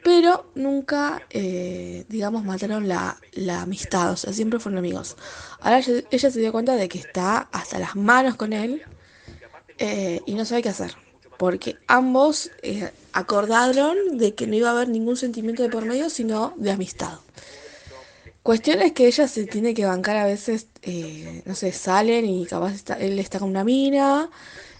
pero 0.05 0.45
nunca, 0.53 1.23
eh, 1.31 2.05
digamos, 2.09 2.43
mataron 2.43 2.87
la, 2.87 3.17
la 3.33 3.63
amistad, 3.63 4.11
o 4.11 4.15
sea, 4.15 4.33
siempre 4.33 4.59
fueron 4.59 4.77
amigos. 4.77 5.17
Ahora 5.59 5.79
ella, 5.79 6.29
se 6.29 6.39
dio 6.39 6.51
cuenta 6.51 6.75
de 6.75 6.87
que 6.87 6.99
está 6.99 7.49
hasta 7.51 7.79
las 7.79 7.95
manos 7.95 8.35
con 8.35 8.53
él 8.53 8.83
eh, 9.79 10.21
y 10.27 10.35
no 10.35 10.45
sabe 10.45 10.61
qué 10.61 10.69
hacer, 10.69 10.95
porque 11.39 11.77
ambos 11.87 12.51
eh, 12.61 12.91
acordaron 13.13 14.19
de 14.19 14.35
que 14.35 14.45
no 14.45 14.55
iba 14.55 14.69
a 14.69 14.73
haber 14.73 14.89
ningún 14.89 15.17
sentimiento 15.17 15.63
de 15.63 15.69
por 15.69 15.85
medio, 15.85 16.11
sino 16.11 16.53
de 16.57 16.69
amistad. 16.69 17.24
Cuestión 18.45 18.79
es 18.83 18.91
que 18.91 19.07
ella 19.07 19.27
se 19.27 19.47
tiene 19.47 19.73
que 19.73 19.85
bancar 19.87 20.17
a 20.17 20.25
veces, 20.27 20.67
eh, 20.83 21.41
no 21.45 21.55
sé, 21.55 21.71
salen 21.71 22.25
y 22.27 22.45
capaz 22.45 22.73
está- 22.75 22.93
él 22.99 23.17
está 23.17 23.39
con 23.39 23.49
una 23.49 23.63
mina, 23.63 24.29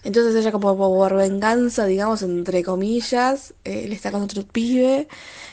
entonces 0.04 0.36
ella 0.36 0.52
como 0.52 0.76
por 0.76 1.16
venganza, 1.16 1.84
digamos, 1.84 2.22
entre 2.22 2.62
comillas, 2.62 3.54
eh, 3.64 3.82
él 3.86 3.92
está 3.92 4.12
con 4.12 4.22
otro 4.22 4.44
pibe 4.46 5.08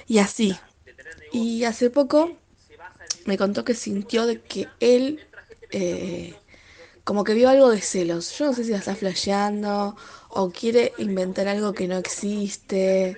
y 0.08 0.20
así. 0.20 0.56
Y 1.32 1.64
hace 1.64 1.90
poco 1.90 2.38
me 3.26 3.36
contó 3.36 3.66
que 3.66 3.74
sintió 3.74 4.28
de 4.28 4.42
que 4.42 4.68
él 4.80 5.20
eh, 5.72 6.36
como 7.04 7.24
que 7.24 7.34
vio 7.34 7.50
algo 7.50 7.72
de 7.72 7.82
celos. 7.82 8.38
Yo 8.38 8.46
no 8.46 8.54
sé 8.54 8.64
si 8.64 8.70
la 8.72 8.78
está 8.78 8.96
flasheando 8.96 9.96
o 10.30 10.52
quiere 10.52 10.94
inventar 11.00 11.48
algo 11.48 11.74
que 11.74 11.88
no 11.88 11.98
existe. 11.98 13.18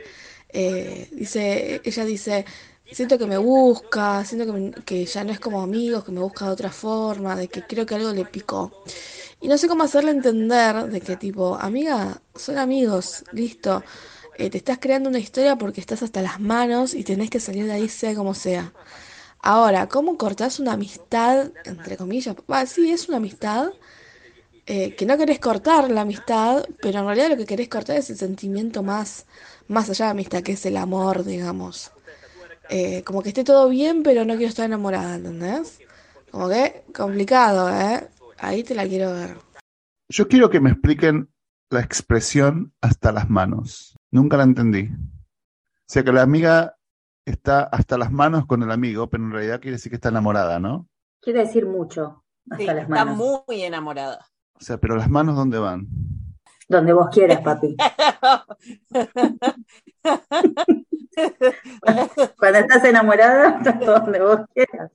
Eh, 0.49 1.09
dice, 1.11 1.81
ella 1.83 2.05
dice, 2.05 2.45
siento 2.93 3.17
que 3.17 3.25
me 3.27 3.37
busca, 3.37 4.23
siento 4.25 4.53
que, 4.53 4.83
que 4.83 5.05
ya 5.05 5.23
no 5.23 5.31
es 5.31 5.39
como 5.39 5.61
amigos, 5.61 6.03
que 6.05 6.11
me 6.11 6.21
busca 6.21 6.45
de 6.45 6.51
otra 6.51 6.71
forma, 6.71 7.35
de 7.35 7.47
que 7.49 7.65
creo 7.65 7.85
que 7.85 7.95
algo 7.95 8.11
le 8.13 8.25
picó. 8.25 8.73
Y 9.41 9.47
no 9.47 9.57
sé 9.57 9.67
cómo 9.67 9.83
hacerle 9.83 10.11
entender 10.11 10.87
de 10.89 11.01
que 11.01 11.17
tipo, 11.17 11.55
amiga, 11.57 12.21
son 12.35 12.57
amigos, 12.57 13.25
listo. 13.31 13.83
Eh, 14.37 14.49
te 14.49 14.57
estás 14.57 14.79
creando 14.79 15.09
una 15.09 15.19
historia 15.19 15.57
porque 15.57 15.81
estás 15.81 16.03
hasta 16.03 16.21
las 16.21 16.39
manos 16.39 16.93
y 16.93 17.03
tenés 17.03 17.29
que 17.29 17.39
salir 17.39 17.65
de 17.65 17.73
ahí 17.73 17.89
sea 17.89 18.15
como 18.15 18.33
sea. 18.33 18.73
Ahora, 19.41 19.87
¿cómo 19.89 20.17
cortás 20.17 20.59
una 20.59 20.73
amistad, 20.73 21.51
entre 21.65 21.97
comillas? 21.97 22.35
Sí, 22.67 22.91
es 22.91 23.07
una 23.09 23.17
amistad, 23.17 23.73
eh, 24.67 24.95
que 24.95 25.05
no 25.05 25.17
querés 25.17 25.39
cortar 25.39 25.91
la 25.91 26.01
amistad, 26.01 26.65
pero 26.81 26.99
en 26.99 27.05
realidad 27.05 27.29
lo 27.29 27.37
que 27.37 27.45
querés 27.45 27.69
cortar 27.69 27.97
es 27.97 28.09
el 28.09 28.17
sentimiento 28.17 28.83
más, 28.83 29.27
más 29.67 29.89
allá 29.89 30.05
de 30.05 30.11
amistad, 30.11 30.43
que 30.43 30.53
es 30.53 30.65
el 30.65 30.77
amor, 30.77 31.23
digamos. 31.25 31.91
Eh, 32.69 33.03
como 33.03 33.21
que 33.21 33.29
esté 33.29 33.43
todo 33.43 33.69
bien, 33.69 34.03
pero 34.03 34.25
no 34.25 34.35
quiero 34.35 34.49
estar 34.49 34.65
enamorada, 34.65 35.15
¿entendés? 35.15 35.79
Como 36.31 36.49
que 36.49 36.83
complicado, 36.95 37.69
¿eh? 37.69 38.07
Ahí 38.39 38.63
te 38.63 38.75
la 38.75 38.87
quiero 38.87 39.13
ver. 39.13 39.37
Yo 40.09 40.27
quiero 40.27 40.49
que 40.49 40.59
me 40.59 40.71
expliquen 40.71 41.29
la 41.69 41.81
expresión 41.81 42.73
hasta 42.81 43.11
las 43.11 43.29
manos. 43.29 43.95
Nunca 44.11 44.37
la 44.37 44.43
entendí. 44.43 44.89
O 44.91 45.87
sea 45.87 46.03
que 46.03 46.11
la 46.11 46.23
amiga 46.23 46.75
está 47.25 47.63
hasta 47.63 47.97
las 47.97 48.11
manos 48.11 48.45
con 48.45 48.63
el 48.63 48.71
amigo, 48.71 49.09
pero 49.09 49.23
en 49.23 49.31
realidad 49.31 49.59
quiere 49.59 49.77
decir 49.77 49.91
que 49.91 49.95
está 49.95 50.09
enamorada, 50.09 50.59
¿no? 50.59 50.87
Quiere 51.21 51.39
decir 51.39 51.65
mucho. 51.65 52.23
hasta 52.49 52.57
Sí, 52.57 52.65
las 52.65 52.83
está 52.83 53.05
manos. 53.05 53.43
muy 53.47 53.63
enamorada. 53.63 54.25
O 54.59 54.63
sea, 54.63 54.77
pero 54.77 54.95
las 54.95 55.09
manos, 55.09 55.35
¿dónde 55.35 55.59
van? 55.59 55.87
Donde 56.67 56.93
vos 56.93 57.09
quieras, 57.11 57.41
papi. 57.41 57.75
Cuando 62.37 62.59
estás 62.59 62.83
enamorada, 62.83 63.57
estás 63.57 63.79
donde 63.79 64.21
vos 64.21 64.41
quieras. 64.53 64.91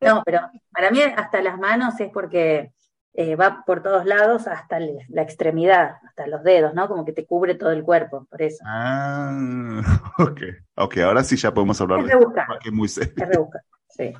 No, 0.00 0.22
pero 0.24 0.40
para 0.72 0.90
mí 0.90 1.00
hasta 1.02 1.40
las 1.40 1.58
manos 1.58 1.98
es 2.00 2.10
porque 2.12 2.72
eh, 3.12 3.36
va 3.36 3.62
por 3.64 3.82
todos 3.82 4.04
lados 4.04 4.48
hasta 4.48 4.78
el- 4.78 4.98
la 5.08 5.22
extremidad, 5.22 5.96
hasta 6.06 6.26
los 6.26 6.42
dedos, 6.42 6.74
¿no? 6.74 6.88
Como 6.88 7.04
que 7.04 7.12
te 7.12 7.24
cubre 7.24 7.54
todo 7.54 7.70
el 7.70 7.84
cuerpo, 7.84 8.26
por 8.28 8.42
eso. 8.42 8.64
Ah, 8.66 9.80
ok. 10.18 10.40
Ok, 10.76 10.98
ahora 10.98 11.22
sí 11.22 11.36
ya 11.36 11.54
podemos 11.54 11.80
hablar 11.80 12.00
Es 12.00 12.06
de 12.06 12.18
porque 12.18 12.68
es 12.68 12.72
muy 12.72 12.88
serio. 12.88 13.14
es 13.16 13.28
rebuscado, 13.28 13.64
sí. 13.88 14.12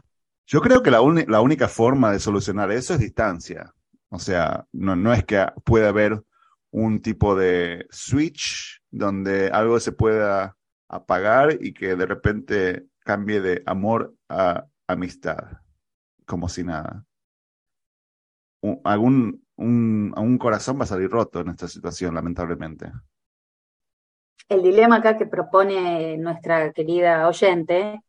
Yo 0.47 0.61
creo 0.61 0.83
que 0.83 0.91
la, 0.91 1.01
única 1.01 1.69
forma 1.69 2.13
de 2.13 2.21
solucionar 2.21 2.71
eso 2.71 2.95
es 2.95 3.01
distancia. 3.01 3.73
O 4.11 4.19
sea, 4.19 4.67
no, 4.73 4.95
no 4.95 5.13
es 5.13 5.25
que 5.25 5.45
pueda 5.65 5.89
haber 5.89 6.23
un 6.71 7.01
tipo 7.01 7.35
de 7.35 7.87
switch 7.91 8.83
donde 8.91 9.49
algo 9.51 9.81
se 9.81 9.93
pueda 9.93 10.57
apagar 10.95 11.59
y 11.61 11.75
que 11.75 11.97
de 11.97 12.07
repente 12.07 12.87
cambie 13.01 13.41
de 13.41 13.63
amor 13.67 14.15
a 14.29 14.67
amistad, 14.87 15.61
como 16.25 16.49
si 16.49 16.63
nada. 16.63 17.05
Un, 18.63 18.81
algún, 18.85 19.45
un, 19.57 20.15
un 20.17 20.39
corazón 20.39 20.79
va 20.79 20.85
a 20.85 20.87
salir 20.87 21.11
roto 21.11 21.41
en 21.41 21.49
esta 21.49 21.69
situación, 21.69 22.15
lamentablemente. 22.15 22.93
El 24.49 24.63
dilema 24.63 24.97
acá 24.97 25.19
que 25.19 25.27
propone 25.27 26.17
nuestra 26.19 26.73
querida 26.73 27.27
oyente 27.27 28.01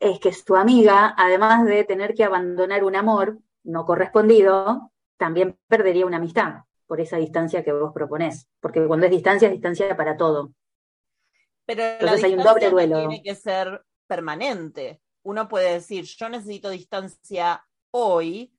es 0.00 0.18
que 0.18 0.32
su 0.32 0.56
amiga, 0.56 1.14
además 1.16 1.64
de 1.64 1.84
tener 1.84 2.14
que 2.14 2.24
abandonar 2.24 2.82
un 2.82 2.96
amor 2.96 3.38
no 3.62 3.84
correspondido, 3.84 4.90
también 5.16 5.56
perdería 5.68 6.06
una 6.06 6.16
amistad 6.16 6.64
por 6.86 7.00
esa 7.00 7.18
distancia 7.18 7.62
que 7.62 7.72
vos 7.72 7.92
proponés. 7.94 8.48
Porque 8.60 8.84
cuando 8.86 9.06
es 9.06 9.12
distancia, 9.12 9.46
es 9.46 9.52
distancia 9.52 9.96
para 9.96 10.16
todo. 10.16 10.52
Pero 11.64 11.82
la 12.00 12.12
hay 12.12 12.34
un 12.34 12.38
no 12.38 12.54
tiene 12.54 13.22
que 13.22 13.34
ser 13.34 13.84
permanente. 14.06 15.00
Uno 15.22 15.48
puede 15.48 15.74
decir, 15.74 16.04
yo 16.04 16.28
necesito 16.28 16.70
distancia 16.70 17.64
hoy 17.90 18.52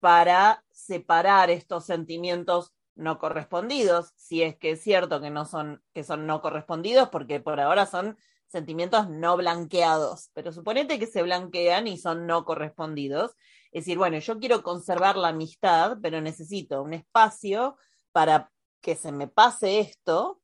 para 0.00 0.64
separar 0.70 1.50
estos 1.50 1.84
sentimientos 1.84 2.72
no 2.94 3.18
correspondidos, 3.18 4.12
si 4.16 4.42
es 4.42 4.56
que 4.56 4.72
es 4.72 4.82
cierto 4.82 5.20
que 5.20 5.30
no 5.30 5.44
son, 5.44 5.82
que 5.92 6.02
son 6.02 6.26
no 6.26 6.40
correspondidos, 6.40 7.08
porque 7.10 7.38
por 7.38 7.60
ahora 7.60 7.86
son 7.86 8.18
sentimientos 8.48 9.08
no 9.08 9.36
blanqueados, 9.36 10.30
pero 10.32 10.52
suponete 10.52 10.98
que 10.98 11.06
se 11.06 11.22
blanquean 11.22 11.86
y 11.86 11.98
son 11.98 12.26
no 12.26 12.44
correspondidos. 12.44 13.32
Es 13.70 13.84
decir, 13.84 13.98
bueno, 13.98 14.18
yo 14.18 14.38
quiero 14.40 14.62
conservar 14.62 15.16
la 15.16 15.28
amistad, 15.28 15.98
pero 16.02 16.20
necesito 16.20 16.82
un 16.82 16.94
espacio 16.94 17.76
para 18.10 18.50
que 18.80 18.96
se 18.96 19.12
me 19.12 19.28
pase 19.28 19.80
esto 19.80 20.40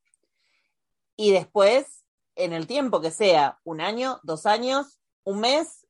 y 1.16 1.32
después, 1.32 2.04
en 2.34 2.52
el 2.52 2.66
tiempo 2.66 3.00
que 3.00 3.10
sea, 3.10 3.60
un 3.64 3.80
año, 3.80 4.20
dos 4.22 4.46
años, 4.46 4.98
un 5.24 5.40
mes, 5.40 5.86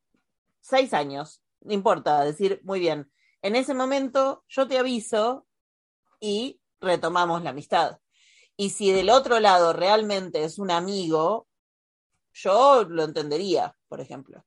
seis 0.61 0.93
años, 0.93 1.43
no 1.61 1.73
importa, 1.73 2.25
decir, 2.25 2.61
muy 2.65 2.81
bien, 2.81 3.11
en 3.43 3.57
ese 3.57 3.75
momento 3.75 4.45
yo 4.49 4.69
te 4.69 4.79
aviso 4.79 5.47
y 6.21 6.61
retomamos 6.81 7.43
la 7.43 7.51
amistad. 7.51 7.99
Y 8.57 8.71
si 8.71 8.93
del 8.93 9.11
otro 9.11 9.41
lado 9.41 9.73
realmente 9.73 10.45
es 10.45 10.59
un 10.59 10.71
amigo, 10.71 11.49
yo 12.33 12.85
lo 12.85 13.05
entendería, 13.05 13.77
por 13.89 14.01
ejemplo. 14.01 14.45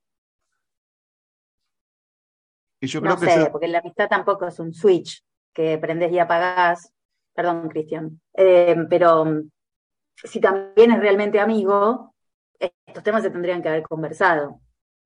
Y 2.80 2.88
yo 2.88 3.02
creo 3.02 3.16
No 3.16 3.20
que 3.20 3.32
sé, 3.32 3.50
porque 3.50 3.68
la 3.68 3.80
amistad 3.80 4.08
tampoco 4.08 4.48
es 4.48 4.60
un 4.60 4.74
switch 4.74 5.24
que 5.52 5.78
prendés 5.78 6.12
y 6.12 6.20
apagás. 6.20 6.94
Perdón, 7.34 7.70
Cristian. 7.70 8.22
Eh, 8.34 8.76
pero 8.90 9.26
si 10.24 10.40
también 10.40 10.92
es 10.92 11.00
realmente 11.00 11.40
amigo, 11.40 12.14
estos 12.60 13.04
temas 13.04 13.24
se 13.24 13.30
tendrían 13.30 13.62
que 13.62 13.70
haber 13.70 13.84
conversado. 13.84 14.60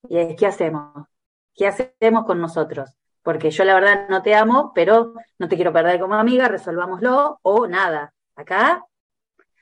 Y 0.07 0.17
es, 0.17 0.35
¿qué 0.35 0.47
hacemos? 0.47 1.07
¿Qué 1.53 1.67
hacemos 1.67 2.25
con 2.25 2.39
nosotros? 2.39 2.89
Porque 3.21 3.51
yo 3.51 3.63
la 3.63 3.75
verdad 3.75 4.07
no 4.09 4.21
te 4.21 4.33
amo, 4.35 4.71
pero 4.73 5.13
no 5.37 5.47
te 5.47 5.55
quiero 5.55 5.73
perder 5.73 5.99
como 5.99 6.15
amiga, 6.15 6.47
resolvámoslo 6.47 7.39
o 7.41 7.67
nada. 7.67 8.13
Acá, 8.35 8.83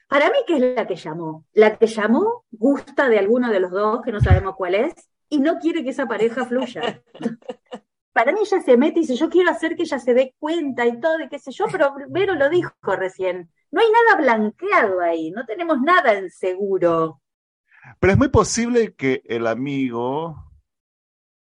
para 0.08 0.30
mí, 0.30 0.38
¿qué 0.47 0.56
es 0.56 0.76
la 0.76 0.88
que 0.88 0.95
llamó? 0.95 1.45
La 1.54 1.78
que 1.78 1.88
llamó 1.88 2.45
gusta 2.52 3.10
de 3.10 3.19
alguno 3.19 3.50
de 3.50 3.60
los 3.60 3.71
dos, 3.71 4.02
que 4.02 4.12
no 4.12 4.21
sabemos 4.21 4.56
cuál 4.56 4.76
es, 4.76 4.93
y 5.30 5.39
no 5.39 5.60
quiere 5.60 5.84
que 5.84 5.89
esa 5.89 6.08
pareja 6.08 6.45
fluya. 6.45 7.02
Para 8.19 8.34
mí 8.34 8.41
ella 8.41 8.62
se 8.62 8.75
mete 8.75 8.99
y 8.99 9.03
dice, 9.03 9.15
yo 9.15 9.29
quiero 9.29 9.49
hacer 9.49 9.77
que 9.77 9.84
ella 9.84 9.97
se 9.97 10.13
dé 10.13 10.36
cuenta 10.39 10.86
y 10.86 10.99
todo, 10.99 11.21
y 11.21 11.29
qué 11.29 11.39
sé 11.39 11.53
yo, 11.53 11.67
pero 11.71 11.95
Vero 12.10 12.36
lo 12.36 12.49
dijo 12.49 12.73
recién. 12.84 13.49
No 13.71 13.79
hay 13.79 13.88
nada 13.89 14.21
blanqueado 14.21 14.99
ahí, 14.99 15.32
no 15.32 15.45
tenemos 15.45 15.79
nada 15.79 16.12
en 16.15 16.29
seguro. 16.29 17.21
Pero 17.97 18.12
es 18.12 18.19
muy 18.19 18.27
posible 18.27 18.93
que 18.93 19.21
el 19.23 19.47
amigo 19.47 20.51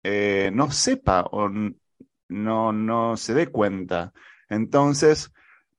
eh, 0.02 0.50
no 0.52 0.72
sepa 0.72 1.29
o 1.31 1.48
no, 2.29 2.72
no 2.72 3.16
se 3.16 3.35
dé 3.35 3.46
cuenta. 3.46 4.12
Entonces, 4.48 5.33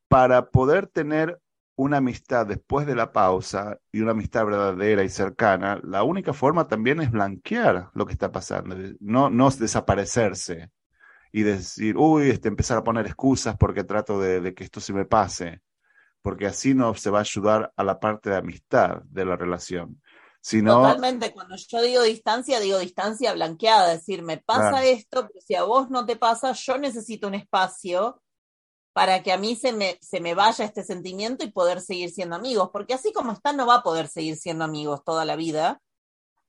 para 0.07 0.51
poder 0.51 0.87
tener 0.87 1.37
una 1.75 1.97
amistad 1.97 2.47
después 2.47 2.87
de 2.87 2.95
la 2.95 3.11
pausa 3.11 3.77
y 3.91 3.99
una 3.99 4.11
amistad 4.11 4.45
verdadera 4.45 5.03
y 5.03 5.09
cercana, 5.09 5.81
la 5.83 6.03
única 6.03 6.31
forma 6.31 6.69
también 6.69 7.01
es 7.01 7.11
blanquear 7.11 7.89
lo 7.93 8.05
que 8.05 8.13
está 8.13 8.31
pasando, 8.31 8.73
no, 9.01 9.29
no 9.29 9.49
es 9.49 9.59
desaparecerse 9.59 10.71
y 11.37 11.43
decir, 11.43 11.95
uy, 11.97 12.31
este, 12.31 12.47
empezar 12.47 12.79
a 12.79 12.83
poner 12.83 13.05
excusas 13.05 13.55
porque 13.57 13.83
trato 13.83 14.19
de, 14.19 14.41
de 14.41 14.55
que 14.55 14.63
esto 14.63 14.79
se 14.79 14.91
me 14.91 15.05
pase, 15.05 15.61
porque 16.23 16.47
así 16.47 16.73
no 16.73 16.95
se 16.95 17.11
va 17.11 17.19
a 17.19 17.21
ayudar 17.21 17.71
a 17.75 17.83
la 17.83 17.99
parte 17.99 18.31
de 18.31 18.37
amistad 18.37 19.03
de 19.03 19.23
la 19.23 19.35
relación. 19.35 20.01
Sino, 20.41 20.81
Totalmente, 20.81 21.31
cuando 21.33 21.55
yo 21.55 21.81
digo 21.83 22.01
distancia, 22.01 22.59
digo 22.59 22.79
distancia 22.79 23.33
blanqueada, 23.33 23.93
es 23.93 23.99
decir, 23.99 24.23
me 24.23 24.39
pasa 24.39 24.69
Claro. 24.69 24.87
esto, 24.87 25.27
pero 25.27 25.39
si 25.45 25.53
a 25.53 25.61
vos 25.61 25.91
no 25.91 26.07
te 26.07 26.15
pasa, 26.15 26.53
yo 26.53 26.79
necesito 26.79 27.27
un 27.27 27.35
espacio 27.35 28.19
para 28.93 29.21
que 29.21 29.31
a 29.31 29.37
mí 29.37 29.55
se 29.55 29.73
me, 29.73 29.99
se 30.01 30.19
me 30.19 30.33
vaya 30.33 30.65
este 30.65 30.83
sentimiento 30.83 31.45
y 31.45 31.51
poder 31.51 31.81
seguir 31.81 32.09
siendo 32.09 32.35
amigos, 32.35 32.71
porque 32.73 32.95
así 32.95 33.13
como 33.13 33.31
está, 33.33 33.53
no 33.53 33.67
va 33.67 33.75
a 33.75 33.83
poder 33.83 34.07
seguir 34.07 34.37
siendo 34.37 34.63
amigos 34.63 35.03
toda 35.03 35.23
la 35.23 35.35
vida, 35.35 35.79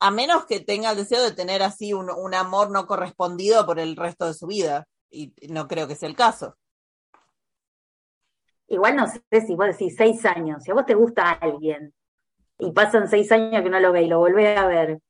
a 0.01 0.11
menos 0.11 0.47
que 0.47 0.61
tenga 0.61 0.91
el 0.91 0.97
deseo 0.97 1.23
de 1.23 1.33
tener 1.33 1.63
así 1.63 1.93
un, 1.93 2.11
un 2.11 2.35
amor 2.35 2.71
no 2.71 2.87
correspondido 2.87 3.67
por 3.67 3.79
el 3.79 3.97
resto 3.97 4.27
de 4.27 4.35
su 4.35 4.47
vida, 4.47 4.87
y 5.11 5.33
no 5.49 5.69
creo 5.69 5.89
que 5.89 5.97
sea 5.97 6.09
el 6.09 6.17
caso. 6.17 6.57
Igual 8.69 8.97
no 8.97 9.07
sé 9.07 9.23
si 9.47 9.55
vos 9.55 9.67
decís 9.67 9.95
seis 9.97 10.25
años, 10.27 10.63
si 10.63 10.71
a 10.71 10.75
vos 10.75 10.85
te 10.85 10.95
gusta 10.95 11.31
alguien 11.33 11.95
y 12.59 12.73
pasan 12.73 13.09
seis 13.09 13.33
años 13.33 13.63
que 13.63 13.71
no 13.71 13.81
lo 13.81 13.93
ve 13.93 14.03
y 14.03 14.09
lo 14.09 14.19
volvés 14.19 14.59
a 14.59 14.67
ver, 14.67 15.01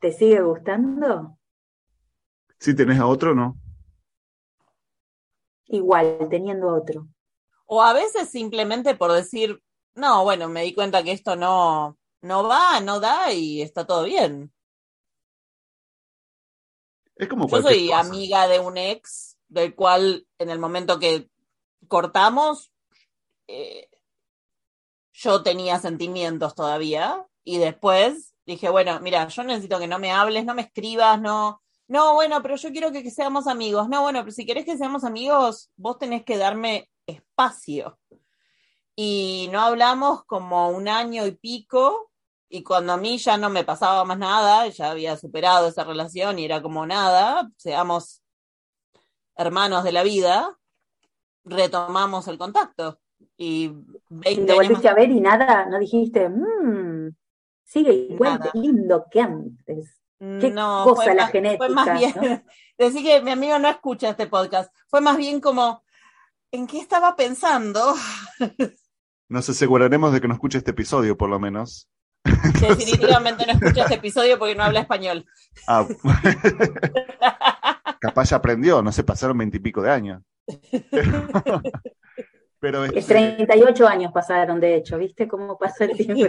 ¿te 0.00 0.12
sigue 0.12 0.40
gustando? 0.40 1.38
si 2.58 2.74
tenés 2.74 2.98
a 2.98 3.06
otro, 3.06 3.34
no. 3.34 3.56
Igual, 5.66 6.26
teniendo 6.30 6.74
otro. 6.74 7.06
O 7.66 7.82
a 7.82 7.92
veces 7.92 8.30
simplemente 8.30 8.94
por 8.94 9.12
decir, 9.12 9.62
no, 9.94 10.24
bueno, 10.24 10.48
me 10.48 10.62
di 10.62 10.74
cuenta 10.74 11.02
que 11.02 11.12
esto 11.12 11.36
no, 11.36 11.97
no 12.22 12.46
va, 12.46 12.80
no 12.80 13.00
da 13.00 13.32
y 13.32 13.62
está 13.62 13.86
todo 13.86 14.04
bien. 14.04 14.52
Es 17.16 17.28
como 17.28 17.48
Yo 17.48 17.62
soy 17.62 17.88
cosa. 17.88 18.00
amiga 18.00 18.46
de 18.48 18.60
un 18.60 18.76
ex, 18.76 19.36
del 19.48 19.74
cual 19.74 20.26
en 20.38 20.50
el 20.50 20.58
momento 20.58 20.98
que 20.98 21.28
cortamos, 21.88 22.72
eh, 23.48 23.88
yo 25.12 25.42
tenía 25.42 25.80
sentimientos 25.80 26.54
todavía 26.54 27.26
y 27.42 27.58
después 27.58 28.34
dije, 28.46 28.68
bueno, 28.68 29.00
mira, 29.00 29.26
yo 29.28 29.42
necesito 29.42 29.78
que 29.78 29.88
no 29.88 29.98
me 29.98 30.12
hables, 30.12 30.44
no 30.44 30.54
me 30.54 30.62
escribas, 30.62 31.20
no, 31.20 31.60
no, 31.88 32.14
bueno, 32.14 32.40
pero 32.42 32.56
yo 32.56 32.70
quiero 32.70 32.92
que, 32.92 33.02
que 33.02 33.10
seamos 33.10 33.46
amigos. 33.46 33.88
No, 33.88 34.02
bueno, 34.02 34.20
pero 34.20 34.32
si 34.32 34.46
querés 34.46 34.64
que 34.64 34.76
seamos 34.76 35.04
amigos, 35.04 35.70
vos 35.76 35.98
tenés 35.98 36.24
que 36.24 36.36
darme 36.36 36.88
espacio. 37.06 37.98
Y 39.00 39.48
no 39.52 39.60
hablamos 39.60 40.24
como 40.24 40.70
un 40.70 40.88
año 40.88 41.24
y 41.24 41.30
pico 41.30 42.10
y 42.48 42.64
cuando 42.64 42.94
a 42.94 42.96
mí 42.96 43.16
ya 43.18 43.36
no 43.36 43.48
me 43.48 43.62
pasaba 43.62 44.04
más 44.04 44.18
nada, 44.18 44.66
ya 44.66 44.90
había 44.90 45.16
superado 45.16 45.68
esa 45.68 45.84
relación 45.84 46.40
y 46.40 46.46
era 46.46 46.60
como 46.60 46.84
nada, 46.84 47.48
seamos 47.56 48.24
hermanos 49.36 49.84
de 49.84 49.92
la 49.92 50.02
vida, 50.02 50.58
retomamos 51.44 52.26
el 52.26 52.38
contacto. 52.38 52.98
Y 53.36 53.66
Y 53.66 53.72
20 54.08 54.52
lo 54.52 54.52
años 54.54 54.56
volviste 54.56 54.88
más 54.88 54.92
a 54.92 54.94
ver 54.96 55.10
y 55.10 55.20
nada, 55.20 55.66
no 55.66 55.78
dijiste, 55.78 56.28
mmm, 56.28 57.14
sigue 57.62 57.92
igual 57.92 58.40
de 58.40 58.50
lindo 58.54 59.06
que 59.08 59.20
antes. 59.20 60.02
Qué 60.18 60.50
no, 60.50 60.82
cosa 60.82 61.04
fue 61.04 61.14
la 61.14 61.22
más, 61.22 61.30
fue 61.30 61.40
genética, 61.40 61.68
más 61.68 61.98
bien, 62.00 62.14
¿no? 62.16 62.42
decir 62.84 63.04
que 63.04 63.22
mi 63.22 63.30
amigo 63.30 63.60
no 63.60 63.68
escucha 63.68 64.08
este 64.08 64.26
podcast, 64.26 64.74
fue 64.88 65.00
más 65.00 65.16
bien 65.16 65.40
como, 65.40 65.84
¿en 66.50 66.66
qué 66.66 66.80
estaba 66.80 67.14
pensando? 67.14 67.94
Nos 69.28 69.48
aseguraremos 69.48 70.12
de 70.12 70.20
que 70.20 70.28
no 70.28 70.34
escuche 70.34 70.58
este 70.58 70.70
episodio, 70.70 71.16
por 71.16 71.28
lo 71.28 71.38
menos. 71.38 71.88
Definitivamente 72.24 73.46
no 73.46 73.52
escucha 73.52 73.82
este 73.82 73.94
episodio 73.96 74.38
porque 74.38 74.54
no 74.54 74.64
habla 74.64 74.80
español. 74.80 75.24
Ah, 75.66 75.86
capaz 78.00 78.30
ya 78.30 78.36
aprendió, 78.36 78.82
no 78.82 78.92
sé, 78.92 79.04
pasaron 79.04 79.38
veintipico 79.38 79.82
de 79.82 79.90
años. 79.90 80.22
Pero, 82.60 82.84
este, 82.86 83.14
38 83.14 83.86
años 83.86 84.12
pasaron, 84.12 84.58
de 84.58 84.74
hecho, 84.76 84.98
¿viste 84.98 85.28
cómo 85.28 85.56
pasó 85.56 85.84
el 85.84 85.96
tiempo? 85.96 86.26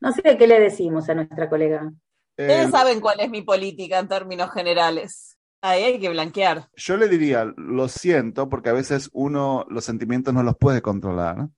No 0.00 0.12
sé 0.12 0.36
qué 0.36 0.46
le 0.46 0.60
decimos 0.60 1.08
a 1.08 1.14
nuestra 1.14 1.48
colega. 1.48 1.90
eh, 2.36 2.42
Ustedes 2.42 2.70
saben 2.70 3.00
cuál 3.00 3.20
es 3.20 3.30
mi 3.30 3.40
política 3.42 3.98
en 3.98 4.08
términos 4.08 4.52
generales. 4.52 5.38
Ahí 5.62 5.82
hay 5.82 6.00
que 6.00 6.08
blanquear. 6.08 6.68
yo 6.74 6.96
le 6.96 7.08
diría, 7.08 7.44
lo 7.56 7.88
siento, 7.88 8.48
porque 8.48 8.70
a 8.70 8.74
veces 8.74 9.10
uno 9.12 9.66
los 9.68 9.84
sentimientos 9.84 10.32
no 10.32 10.42
los 10.42 10.56
puede 10.56 10.80
controlar. 10.80 11.48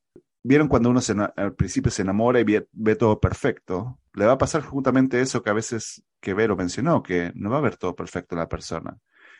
¿Vieron 0.42 0.66
cuando 0.66 0.90
uno 0.90 1.00
se, 1.00 1.14
al 1.36 1.54
principio 1.54 1.92
se 1.92 2.02
enamora 2.02 2.40
y 2.40 2.44
ve, 2.44 2.66
ve 2.72 2.96
todo 2.96 3.20
perfecto? 3.20 4.00
Le 4.14 4.26
va 4.26 4.32
a 4.32 4.38
pasar 4.38 4.62
justamente 4.62 5.20
eso 5.20 5.42
que 5.42 5.50
a 5.50 5.54
veces 5.54 6.02
que 6.20 6.34
Vero 6.34 6.56
mencionó, 6.56 7.02
que 7.02 7.30
no 7.36 7.50
va 7.50 7.58
a 7.58 7.62
ver 7.62 7.76
todo 7.76 7.94
perfecto 7.94 8.34
en 8.34 8.40
la 8.40 8.48
persona. 8.48 8.98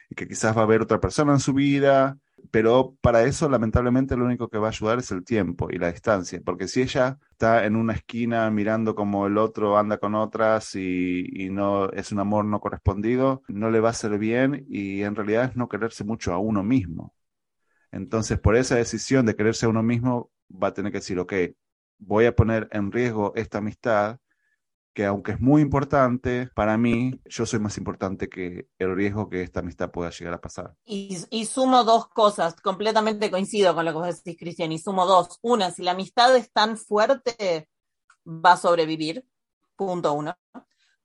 Y 0.09 0.15
que 0.15 0.29
quizás 0.29 0.57
va 0.57 0.61
a 0.61 0.65
haber 0.65 0.81
otra 0.81 1.01
persona 1.01 1.33
en 1.33 1.41
su 1.41 1.55
vida, 1.55 2.19
pero 2.51 2.97
para 3.01 3.25
eso 3.25 3.49
lamentablemente 3.49 4.17
lo 4.17 4.25
único 4.25 4.49
que 4.49 4.59
va 4.59 4.69
a 4.69 4.71
ayudar 4.71 4.99
es 4.99 5.11
el 5.11 5.25
tiempo 5.25 5.69
y 5.71 5.79
la 5.79 5.93
distancia. 5.93 6.41
Porque 6.45 6.69
si 6.69 6.83
ella 6.83 7.19
está 7.31 7.65
en 7.67 7.77
una 7.77 7.95
esquina 7.95 8.51
mirando 8.51 8.95
como 8.95 9.27
el 9.27 9.39
otro 9.39 9.79
anda 9.79 9.99
con 9.99 10.15
otras 10.15 10.75
y, 10.75 11.27
y 11.33 11.51
no 11.51 11.91
es 11.91 12.13
un 12.13 12.21
amor 12.21 12.45
no 12.45 12.61
correspondido, 12.61 13.43
no 13.49 13.71
le 13.71 13.81
va 13.81 13.89
a 13.89 13.91
hacer 13.93 14.19
bien 14.19 14.65
y 14.69 15.03
en 15.03 15.15
realidad 15.15 15.45
es 15.51 15.57
no 15.57 15.69
quererse 15.69 16.05
mucho 16.05 16.33
a 16.33 16.39
uno 16.39 16.63
mismo. 16.63 17.15
Entonces, 17.91 18.39
por 18.41 18.57
esa 18.57 18.77
decisión 18.77 19.27
de 19.27 19.37
quererse 19.37 19.67
a 19.67 19.69
uno 19.69 19.83
mismo, 19.83 20.31
va 20.51 20.69
a 20.69 20.75
tener 20.75 20.93
que 20.93 20.99
decir, 20.99 21.19
ok, 21.19 21.33
voy 21.99 22.27
a 22.27 22.35
poner 22.35 22.69
en 22.73 22.91
riesgo 22.93 23.33
esta 23.37 23.59
amistad, 23.59 24.19
que 24.95 25.07
aunque 25.07 25.33
es 25.33 25.41
muy 25.41 25.63
importante 25.63 26.51
para 26.55 26.77
mí, 26.77 27.21
yo 27.25 27.47
soy 27.47 27.61
más 27.61 27.79
importante 27.79 28.29
que 28.29 28.69
el 28.79 28.95
riesgo 28.95 29.29
que 29.29 29.43
esta 29.43 29.61
amistad 29.61 29.91
pueda 29.91 30.11
llegar 30.11 30.35
a 30.35 30.41
pasar. 30.41 30.75
Y, 30.85 31.45
sumo 31.47 31.85
dos 31.85 32.09
cosas, 32.09 32.55
completamente 32.61 33.31
coincido 33.31 33.75
con 33.75 33.85
lo 33.85 33.93
que 33.93 33.99
vos 33.99 34.25
decís, 34.25 34.39
Cristian, 34.39 34.73
y 34.73 34.79
sumo 34.79 35.07
dos. 35.07 35.39
Una, 35.43 35.71
si 35.71 35.83
la 35.83 35.93
amistad 35.93 36.35
es 36.37 36.53
tan 36.53 36.77
fuerte, 36.77 37.69
va 38.27 38.53
a 38.53 38.57
sobrevivir. 38.57 39.25
Punto 39.77 40.13
uno. 40.13 40.37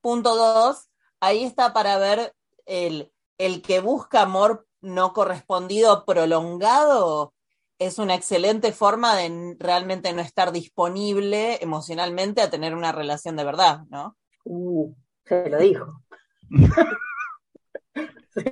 Punto 0.02 0.36
dos, 0.36 0.89
ahí 1.19 1.43
está 1.43 1.73
para 1.73 1.97
ver 1.97 2.34
el, 2.65 3.12
el 3.38 3.62
que 3.62 3.80
busca 3.80 4.21
amor 4.21 4.67
no 4.82 5.13
correspondido 5.13 6.06
prolongado, 6.06 7.34
es 7.79 7.99
una 7.99 8.15
excelente 8.15 8.71
forma 8.71 9.15
de 9.15 9.55
realmente 9.59 10.11
no 10.13 10.21
estar 10.21 10.51
disponible 10.51 11.57
emocionalmente 11.61 12.41
a 12.41 12.49
tener 12.49 12.73
una 12.75 12.91
relación 12.91 13.35
de 13.35 13.43
verdad, 13.43 13.81
¿no? 13.89 14.15
Uh, 14.45 14.93
se 15.25 15.49
lo 15.49 15.57
dijo. 15.59 16.01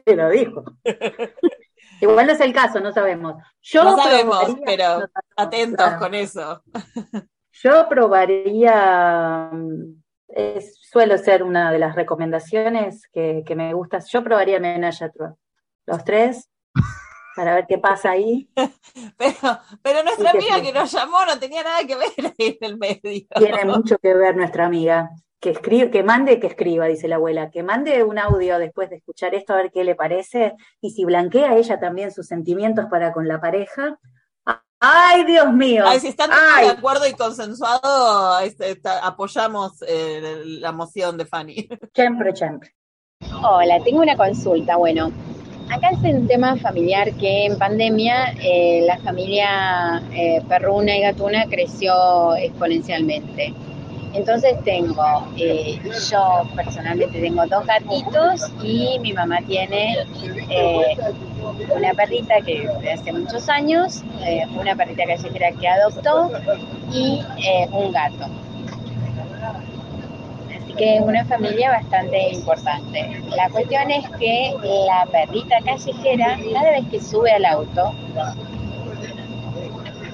Se 0.05 0.15
lo 0.15 0.29
dijo. 0.29 0.63
Igual 2.01 2.25
no 2.25 2.33
es 2.33 2.41
el 2.41 2.53
caso, 2.53 2.79
no 2.79 2.91
sabemos. 2.91 3.35
Yo 3.61 3.83
No 3.83 3.95
sabemos, 3.95 4.55
pero 4.65 4.83
no 4.85 5.07
sabemos, 5.07 5.09
Atentos 5.38 5.85
claro. 5.85 5.99
con 5.99 6.15
eso. 6.15 6.63
Yo 7.51 7.88
probaría, 7.88 9.49
mm, 9.51 10.01
es- 10.29 10.79
suelo 10.81 11.17
ser 11.19 11.43
una 11.43 11.71
de 11.71 11.77
las 11.79 11.95
recomendaciones 11.95 13.07
que, 13.13 13.43
que 13.45 13.55
me 13.55 13.73
gusta. 13.75 13.99
Yo 13.99 14.23
probaría 14.23 14.59
Menage 14.59 15.05
a 15.05 15.11
Trois. 15.11 15.33
Los 15.85 16.03
tres, 16.03 16.49
para 17.36 17.56
ver 17.56 17.65
qué 17.67 17.78
pasa 17.78 18.12
ahí. 18.12 18.50
Pero, 19.17 19.60
pero 19.82 20.04
nuestra 20.04 20.32
que 20.32 20.38
amiga 20.38 20.56
sí. 20.56 20.62
que 20.63 20.74
nos 20.74 20.91
llamó 20.91 21.26
no 21.26 21.38
tenía 21.38 21.63
nada 21.63 21.84
que 21.86 21.95
ver 21.95 22.10
ahí 22.39 22.58
en 22.58 22.58
el 22.62 22.78
medio. 22.78 23.02
Tiene 23.36 23.65
mucho 23.65 23.98
que 23.98 24.13
ver 24.13 24.36
nuestra 24.36 24.65
amiga. 24.65 25.10
Que 25.39 25.50
escribe, 25.52 25.91
que 25.91 26.02
mande, 26.02 26.39
que 26.39 26.48
escriba, 26.48 26.86
dice 26.86 27.08
la 27.08 27.15
abuela. 27.17 27.52
Que 27.52 27.62
mande 27.62 28.04
un 28.04 28.17
audio 28.17 28.58
después 28.58 28.89
de 28.89 28.95
escuchar 28.98 29.36
esto 29.36 29.54
a 29.54 29.58
ver 29.58 29.71
qué 29.71 29.84
le 29.84 29.95
parece. 29.95 30.54
Y 30.82 30.91
si 30.91 31.04
blanquea 31.06 31.56
ella 31.56 31.80
también 31.80 32.12
sus 32.12 32.26
sentimientos 32.28 32.86
para 32.89 33.12
con 33.12 33.28
la 33.28 33.39
pareja. 33.41 34.00
¡Ay, 34.80 35.24
Dios 35.26 35.52
mío! 35.54 35.84
Ay, 35.88 36.00
si 36.00 36.08
están 36.10 36.30
todos 36.30 36.41
Ay. 36.56 36.65
de 36.67 36.71
acuerdo 36.74 37.08
y 37.08 37.13
consensuado, 37.13 38.39
este, 38.39 38.71
está- 38.71 39.06
apoyamos 39.06 39.82
eh, 39.88 40.41
la 40.45 40.71
moción 40.71 41.17
de 41.17 41.26
Fanny. 41.26 41.67
Siempre, 41.95 42.36
siempre. 42.36 42.76
Hola, 43.43 43.82
tengo 43.84 44.02
una 44.02 44.15
consulta. 44.17 44.76
Bueno, 44.78 45.12
acá 45.69 45.89
es 45.91 45.99
un 45.99 46.28
tema 46.28 46.56
familiar 46.58 47.12
que 47.13 47.45
en 47.45 47.58
pandemia 47.58 48.34
eh, 48.41 48.84
la 48.86 48.97
familia 48.99 50.01
eh, 50.12 50.41
perruna 50.47 50.95
y 50.97 51.01
gatuna 51.01 51.45
creció 51.49 52.36
exponencialmente. 52.36 53.54
Entonces 54.13 54.56
tengo, 54.63 55.28
eh, 55.38 55.78
yo 56.10 56.47
personalmente 56.56 57.19
tengo 57.19 57.45
dos 57.47 57.65
gatitos 57.65 58.49
y 58.63 58.97
mi 58.99 59.12
mamá 59.12 59.39
tiene 59.45 59.97
eh, 60.49 60.95
una 61.75 61.93
perrita 61.93 62.36
que 62.45 62.65
hace 62.93 63.12
muchos 63.12 63.49
años, 63.49 64.04
eh, 64.25 64.45
una 64.58 64.73
perrita 64.73 65.04
callejera 65.06 65.51
que 65.60 65.67
adoptó 65.67 66.32
y 66.93 67.21
eh, 67.45 67.67
un 67.73 67.91
gato. 67.91 68.28
Que 70.77 70.97
es 70.97 71.01
una 71.01 71.23
familia 71.25 71.71
bastante 71.71 72.33
importante. 72.33 73.21
La 73.35 73.49
cuestión 73.49 73.89
es 73.91 74.09
que 74.19 74.53
la 74.85 75.05
perrita 75.11 75.57
callejera, 75.63 76.38
cada 76.53 76.71
vez 76.71 76.85
que 76.91 76.99
sube 76.99 77.31
al 77.31 77.45
auto, 77.45 77.93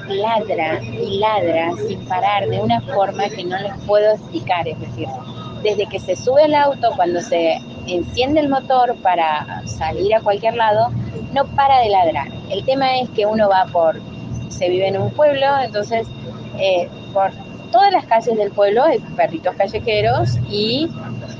ladra 0.07 0.81
y 0.83 1.19
ladra 1.19 1.71
sin 1.87 1.99
parar 2.05 2.47
de 2.47 2.59
una 2.59 2.81
forma 2.81 3.29
que 3.29 3.43
no 3.43 3.57
les 3.57 3.73
puedo 3.85 4.11
explicar. 4.13 4.67
Es 4.67 4.79
decir, 4.79 5.07
desde 5.63 5.85
que 5.87 5.99
se 5.99 6.15
sube 6.15 6.43
al 6.43 6.55
auto, 6.55 6.91
cuando 6.95 7.21
se 7.21 7.57
enciende 7.87 8.39
el 8.39 8.49
motor 8.49 8.95
para 8.97 9.61
salir 9.65 10.13
a 10.15 10.21
cualquier 10.21 10.55
lado, 10.55 10.89
no 11.33 11.45
para 11.55 11.79
de 11.79 11.89
ladrar. 11.89 12.27
El 12.49 12.65
tema 12.65 12.99
es 12.99 13.09
que 13.11 13.25
uno 13.25 13.49
va 13.49 13.65
por, 13.71 13.99
se 14.49 14.69
vive 14.69 14.87
en 14.87 15.01
un 15.01 15.11
pueblo, 15.11 15.45
entonces 15.63 16.07
eh, 16.57 16.89
por 17.13 17.31
todas 17.71 17.91
las 17.91 18.05
calles 18.05 18.37
del 18.37 18.51
pueblo 18.51 18.83
hay 18.83 18.99
perritos 19.15 19.55
callejeros 19.55 20.37
y 20.49 20.89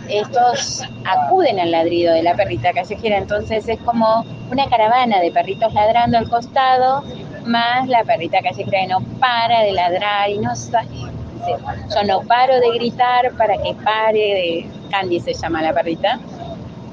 estos 0.10 0.84
acuden 1.06 1.60
al 1.60 1.72
ladrido 1.72 2.14
de 2.14 2.24
la 2.24 2.36
perrita 2.36 2.74
callejera, 2.74 3.18
entonces 3.18 3.68
es 3.68 3.80
como 3.80 4.26
una 4.52 4.68
caravana 4.68 5.20
de 5.20 5.32
perritos 5.32 5.74
ladrando 5.74 6.18
al 6.18 6.30
costado, 6.30 7.04
más 7.46 7.88
la 7.88 8.04
perrita 8.04 8.40
callejera 8.42 8.82
que 8.82 8.88
no 8.88 9.02
para 9.20 9.62
de 9.62 9.72
ladrar 9.72 10.30
y 10.30 10.38
no 10.38 10.56
sa- 10.56 10.84
yo 10.84 12.04
no 12.06 12.22
paro 12.22 12.60
de 12.60 12.70
gritar 12.78 13.32
para 13.38 13.58
que 13.58 13.74
pare 13.84 14.20
de 14.20 14.70
Candy 14.92 15.20
se 15.20 15.34
llama 15.34 15.62
la 15.62 15.74
perrita 15.74 16.20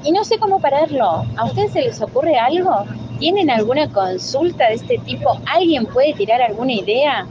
y 0.03 0.11
no 0.11 0.23
sé 0.23 0.39
cómo 0.39 0.59
pararlo. 0.59 1.25
¿A 1.37 1.45
ustedes 1.45 1.73
se 1.73 1.81
les 1.81 2.01
ocurre 2.01 2.37
algo? 2.37 2.83
¿Tienen 3.19 3.49
alguna 3.51 3.87
consulta 3.89 4.69
de 4.69 4.75
este 4.75 4.97
tipo? 4.99 5.37
¿Alguien 5.45 5.85
puede 5.85 6.13
tirar 6.13 6.41
alguna 6.41 6.71
idea? 6.73 7.27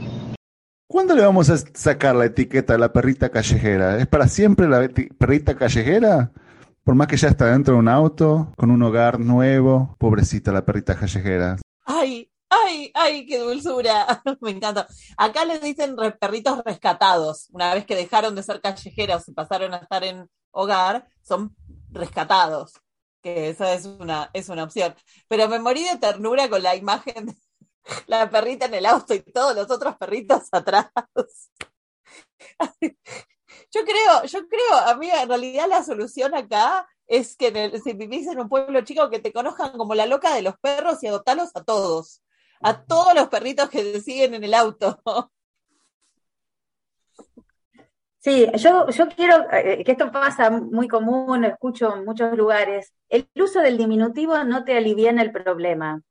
¿Cuándo 0.91 1.13
le 1.13 1.21
vamos 1.21 1.51
a 1.51 1.57
sacar 1.75 2.15
la 2.15 2.25
etiqueta 2.25 2.73
a 2.73 2.77
la 2.79 2.91
perrita 2.91 3.29
callejera? 3.29 3.99
¿Es 3.99 4.07
para 4.07 4.27
siempre 4.27 4.67
la 4.67 4.89
perrita 5.19 5.55
callejera? 5.55 6.31
Por 6.83 6.95
más 6.95 7.05
que 7.05 7.15
ya 7.15 7.27
está 7.27 7.45
dentro 7.51 7.75
de 7.75 7.79
un 7.79 7.87
auto, 7.87 8.51
con 8.57 8.71
un 8.71 8.81
hogar 8.81 9.19
nuevo, 9.19 9.95
pobrecita 9.99 10.51
la 10.51 10.65
perrita 10.65 10.97
callejera. 10.97 11.57
Ay, 11.85 12.31
ay, 12.49 12.91
ay, 12.95 13.27
qué 13.27 13.37
dulzura. 13.37 14.23
Me 14.41 14.49
encanta. 14.49 14.87
Acá 15.15 15.45
les 15.45 15.61
dicen 15.61 15.95
perritos 16.19 16.63
rescatados. 16.65 17.49
Una 17.51 17.71
vez 17.75 17.85
que 17.85 17.95
dejaron 17.95 18.33
de 18.33 18.41
ser 18.41 18.59
callejeros 18.59 19.29
y 19.29 19.33
pasaron 19.33 19.75
a 19.75 19.77
estar 19.77 20.03
en 20.03 20.27
hogar, 20.49 21.07
son 21.21 21.55
rescatados. 21.91 22.73
Que 23.21 23.49
esa 23.49 23.75
es 23.75 23.85
una, 23.85 24.31
es 24.33 24.49
una 24.49 24.63
opción. 24.63 24.95
Pero 25.27 25.47
me 25.49 25.59
morí 25.59 25.83
de 25.83 25.97
ternura 25.97 26.49
con 26.49 26.63
la 26.63 26.75
imagen 26.75 27.37
la 28.07 28.29
perrita 28.29 28.65
en 28.65 28.75
el 28.75 28.85
auto 28.85 29.13
y 29.13 29.21
todos 29.21 29.55
los 29.55 29.69
otros 29.71 29.97
perritos 29.97 30.43
atrás. 30.51 30.87
Yo 33.71 33.81
creo, 33.83 34.23
yo 34.25 34.47
creo, 34.47 34.77
amiga, 34.87 35.21
en 35.23 35.29
realidad 35.29 35.67
la 35.69 35.83
solución 35.83 36.35
acá 36.35 36.87
es 37.07 37.35
que 37.35 37.47
en 37.47 37.57
el- 37.57 37.81
si 37.81 37.93
vivís 37.93 38.27
en 38.27 38.39
un 38.39 38.49
pueblo 38.49 38.81
chico 38.81 39.09
que 39.09 39.19
te 39.19 39.33
conozcan 39.33 39.71
como 39.77 39.95
la 39.95 40.05
loca 40.05 40.33
de 40.35 40.41
los 40.43 40.57
perros 40.59 41.01
y 41.03 41.07
adoptarlos 41.07 41.49
a 41.55 41.63
todos. 41.63 42.21
A 42.61 42.83
todos 42.85 43.13
los 43.15 43.29
perritos 43.29 43.69
que 43.69 43.83
te 43.83 44.01
siguen 44.01 44.33
en 44.33 44.43
el 44.43 44.53
auto. 44.53 45.01
Sí, 48.19 48.47
yo, 48.57 48.87
yo 48.89 49.07
quiero, 49.09 49.45
eh, 49.51 49.83
que 49.85 49.93
esto 49.93 50.11
pasa 50.11 50.49
muy 50.49 50.87
común, 50.89 51.41
lo 51.41 51.47
escucho 51.47 51.95
en 51.95 52.03
muchos 52.05 52.35
lugares. 52.37 52.93
El 53.07 53.29
uso 53.35 53.61
del 53.61 53.77
diminutivo 53.77 54.43
no 54.43 54.65
te 54.65 54.75
aliviana 54.77 55.21
el 55.21 55.31
problema. 55.31 56.01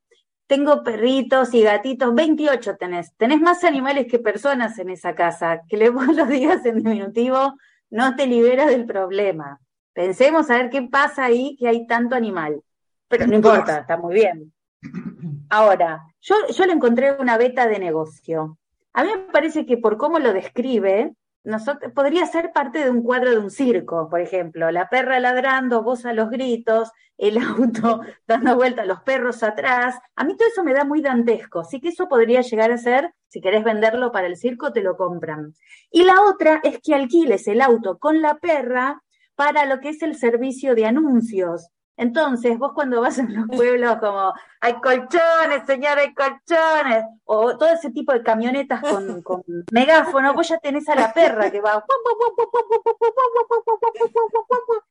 Tengo 0.49 0.83
perritos 0.83 1.55
y 1.55 1.63
gatitos, 1.63 2.13
28 2.13 2.77
tenés. 2.77 3.15
Tenés 3.17 3.41
más 3.41 3.63
animales 3.63 4.07
que 4.11 4.19
personas 4.19 4.79
en 4.81 4.91
esa 4.91 5.15
casa. 5.15 5.61
Que 5.69 5.77
le 5.77 5.91
vos 5.91 6.09
los 6.09 6.29
digas 6.29 6.67
en 6.67 6.83
diminutivo 6.83 7.55
no 7.91 8.17
te 8.17 8.27
libera 8.27 8.67
del 8.67 8.87
problema. 8.87 9.61
Pensemos 9.93 10.51
a 10.51 10.59
ver 10.59 10.71
qué 10.71 10.83
pasa 10.83 11.25
ahí 11.25 11.57
que 11.59 11.69
hay 11.69 11.87
tanto 11.87 12.15
animal. 12.15 12.63
Pero 13.09 13.27
no 13.27 13.37
importa, 13.37 13.79
está 13.79 13.97
muy 13.97 14.15
bien. 14.15 14.53
Ahora, 15.51 16.05
yo, 16.21 16.35
yo 16.49 16.67
le 16.67 16.73
encontré 16.73 17.13
una 17.13 17.39
beta 17.39 17.67
de 17.67 17.79
negocio. 17.79 18.59
A 18.93 19.05
mí 19.05 19.11
me 19.11 19.33
parece 19.33 19.65
que 19.65 19.79
por 19.79 19.97
cómo 19.97 20.19
lo 20.19 20.33
describe, 20.33 21.15
nosotros, 21.45 21.93
podría 21.93 22.27
ser 22.27 22.53
parte 22.53 22.85
de 22.85 22.91
un 22.91 23.03
cuadro 23.03 23.31
de 23.31 23.39
un 23.39 23.51
circo, 23.51 24.09
por 24.09 24.21
ejemplo, 24.21 24.71
la 24.71 24.89
perra 24.89 25.21
ladrando, 25.21 25.83
vos 25.83 26.05
a 26.05 26.13
los 26.13 26.31
gritos, 26.31 26.91
el 27.17 27.39
auto 27.39 28.01
dando 28.27 28.57
vuelta, 28.57 28.85
los 28.85 29.03
perros 29.03 29.43
atrás. 29.43 29.99
A 30.17 30.25
mí 30.25 30.37
todo 30.37 30.49
eso 30.49 30.65
me 30.65 30.75
da 30.75 30.85
muy 30.85 31.01
dantesco, 31.01 31.61
así 31.61 31.81
que 31.81 31.89
eso 31.89 32.09
podría 32.09 32.41
llegar 32.43 32.71
a 32.71 32.79
ser, 32.79 33.13
si 33.29 33.41
querés 33.41 33.65
venderlo 33.65 34.13
para 34.13 34.27
el 34.27 34.37
circo, 34.37 34.73
te 34.73 34.83
lo 34.83 34.97
compran. 34.97 35.55
Y 35.91 36.05
la 36.05 36.23
otra 36.23 36.61
es 36.63 36.81
que 36.83 36.95
alquiles 36.95 37.47
el 37.49 37.61
auto 37.61 37.99
con 37.99 38.23
la 38.23 38.39
perra 38.39 39.03
para 39.35 39.67
lo 39.67 39.81
que 39.81 39.91
es 39.91 40.03
el 40.03 40.17
servicio 40.17 40.75
de 40.75 40.87
anuncios. 40.87 41.69
Entonces, 41.99 42.57
vos 42.57 42.73
cuando 42.75 43.01
vas 43.01 43.19
a 43.19 43.25
los 43.25 43.49
pueblos 43.49 43.97
como, 43.97 44.33
hay 44.61 44.75
colchones, 44.75 45.67
señor, 45.67 45.99
hay 45.99 46.15
colchones, 46.15 47.05
o 47.25 47.59
todo 47.59 47.71
ese 47.71 47.91
tipo 47.91 48.13
de 48.13 48.23
camionetas 48.23 48.81
con, 48.81 49.21
con 49.23 49.43
megáfono, 49.73 50.33
vos 50.33 50.49
ya 50.49 50.59
tenés 50.59 50.89
a 50.89 50.95
la 50.95 51.13
perra 51.13 51.51
que 51.51 51.61
va, 51.61 51.85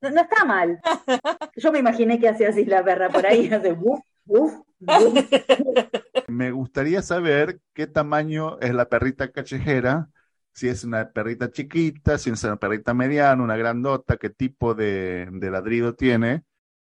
no 0.02 0.22
está 0.22 0.44
mal. 0.44 0.82
Yo 1.56 1.72
me 1.72 1.80
imaginé 1.80 2.20
que 2.20 2.28
hacía 2.28 2.50
así 2.50 2.66
la 2.66 2.84
perra 2.84 3.08
por 3.08 3.26
ahí, 3.26 3.50
hace 3.54 3.72
uf, 3.72 4.02
uf, 4.26 4.54
uf. 4.82 5.30
Me 6.28 6.52
gustaría 6.52 7.02
saber 7.02 7.62
qué 7.74 7.88
tamaño 7.88 8.60
es 8.60 8.74
la 8.74 8.90
perrita 8.90 9.32
callejera, 9.32 10.10
si 10.52 10.68
es 10.68 10.84
una 10.84 11.10
perrita 11.10 11.52
chiquita, 11.52 12.18
si 12.18 12.32
es 12.32 12.44
una 12.44 12.58
perrita 12.58 12.94
mediana, 12.94 13.42
una 13.42 13.56
grandota, 13.56 14.18
qué 14.18 14.30
tipo 14.30 14.74
de, 14.74 15.30
de 15.32 15.52
ladrido 15.52 15.96
tiene 15.96 16.44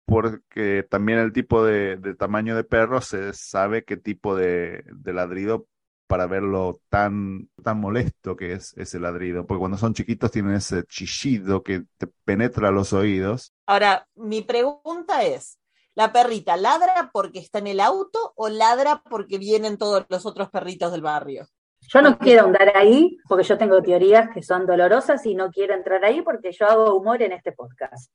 porque 0.09 0.87
también 0.89 1.19
el 1.19 1.35
tipo 1.35 1.63
de, 1.63 1.99
de, 1.99 2.15
tamaño 2.15 2.57
de 2.57 2.65
perro 2.65 3.03
se 3.03 3.35
sabe 3.35 3.85
qué 3.85 3.99
tipo 3.99 4.35
de, 4.35 4.83
de, 4.87 5.13
ladrido 5.13 5.67
para 6.07 6.27
verlo 6.27 6.81
tan, 6.89 7.51
tan 7.63 7.79
molesto 7.79 8.35
que 8.35 8.55
es 8.55 8.73
ese 8.79 8.99
ladrido, 8.99 9.47
porque 9.47 9.59
cuando 9.59 9.77
son 9.77 9.93
chiquitos 9.93 10.31
tienen 10.31 10.55
ese 10.55 10.85
chillido 10.85 11.63
que 11.63 11.85
te 11.99 12.07
penetra 12.25 12.71
los 12.71 12.95
oídos. 12.95 13.53
Ahora, 13.67 14.09
mi 14.15 14.41
pregunta 14.41 15.25
es, 15.25 15.59
¿la 15.95 16.11
perrita 16.11 16.57
ladra 16.57 17.11
porque 17.13 17.41
está 17.41 17.59
en 17.59 17.67
el 17.67 17.81
auto 17.81 18.33
o 18.35 18.49
ladra 18.49 19.03
porque 19.11 19.37
vienen 19.37 19.77
todos 19.77 20.07
los 20.09 20.25
otros 20.25 20.49
perritos 20.49 20.91
del 20.91 21.03
barrio? 21.03 21.47
Yo 21.87 22.01
no 22.01 22.19
quiero 22.19 22.47
andar 22.47 22.75
ahí 22.75 23.19
porque 23.29 23.45
yo 23.45 23.59
tengo 23.59 23.83
teorías 23.83 24.31
que 24.33 24.43
son 24.43 24.67
dolorosas 24.67 25.25
y 25.27 25.35
no 25.35 25.51
quiero 25.51 25.75
entrar 25.75 26.03
ahí 26.03 26.23
porque 26.23 26.51
yo 26.53 26.67
hago 26.67 26.95
humor 26.97 27.21
en 27.21 27.33
este 27.33 27.53
podcast. 27.53 28.11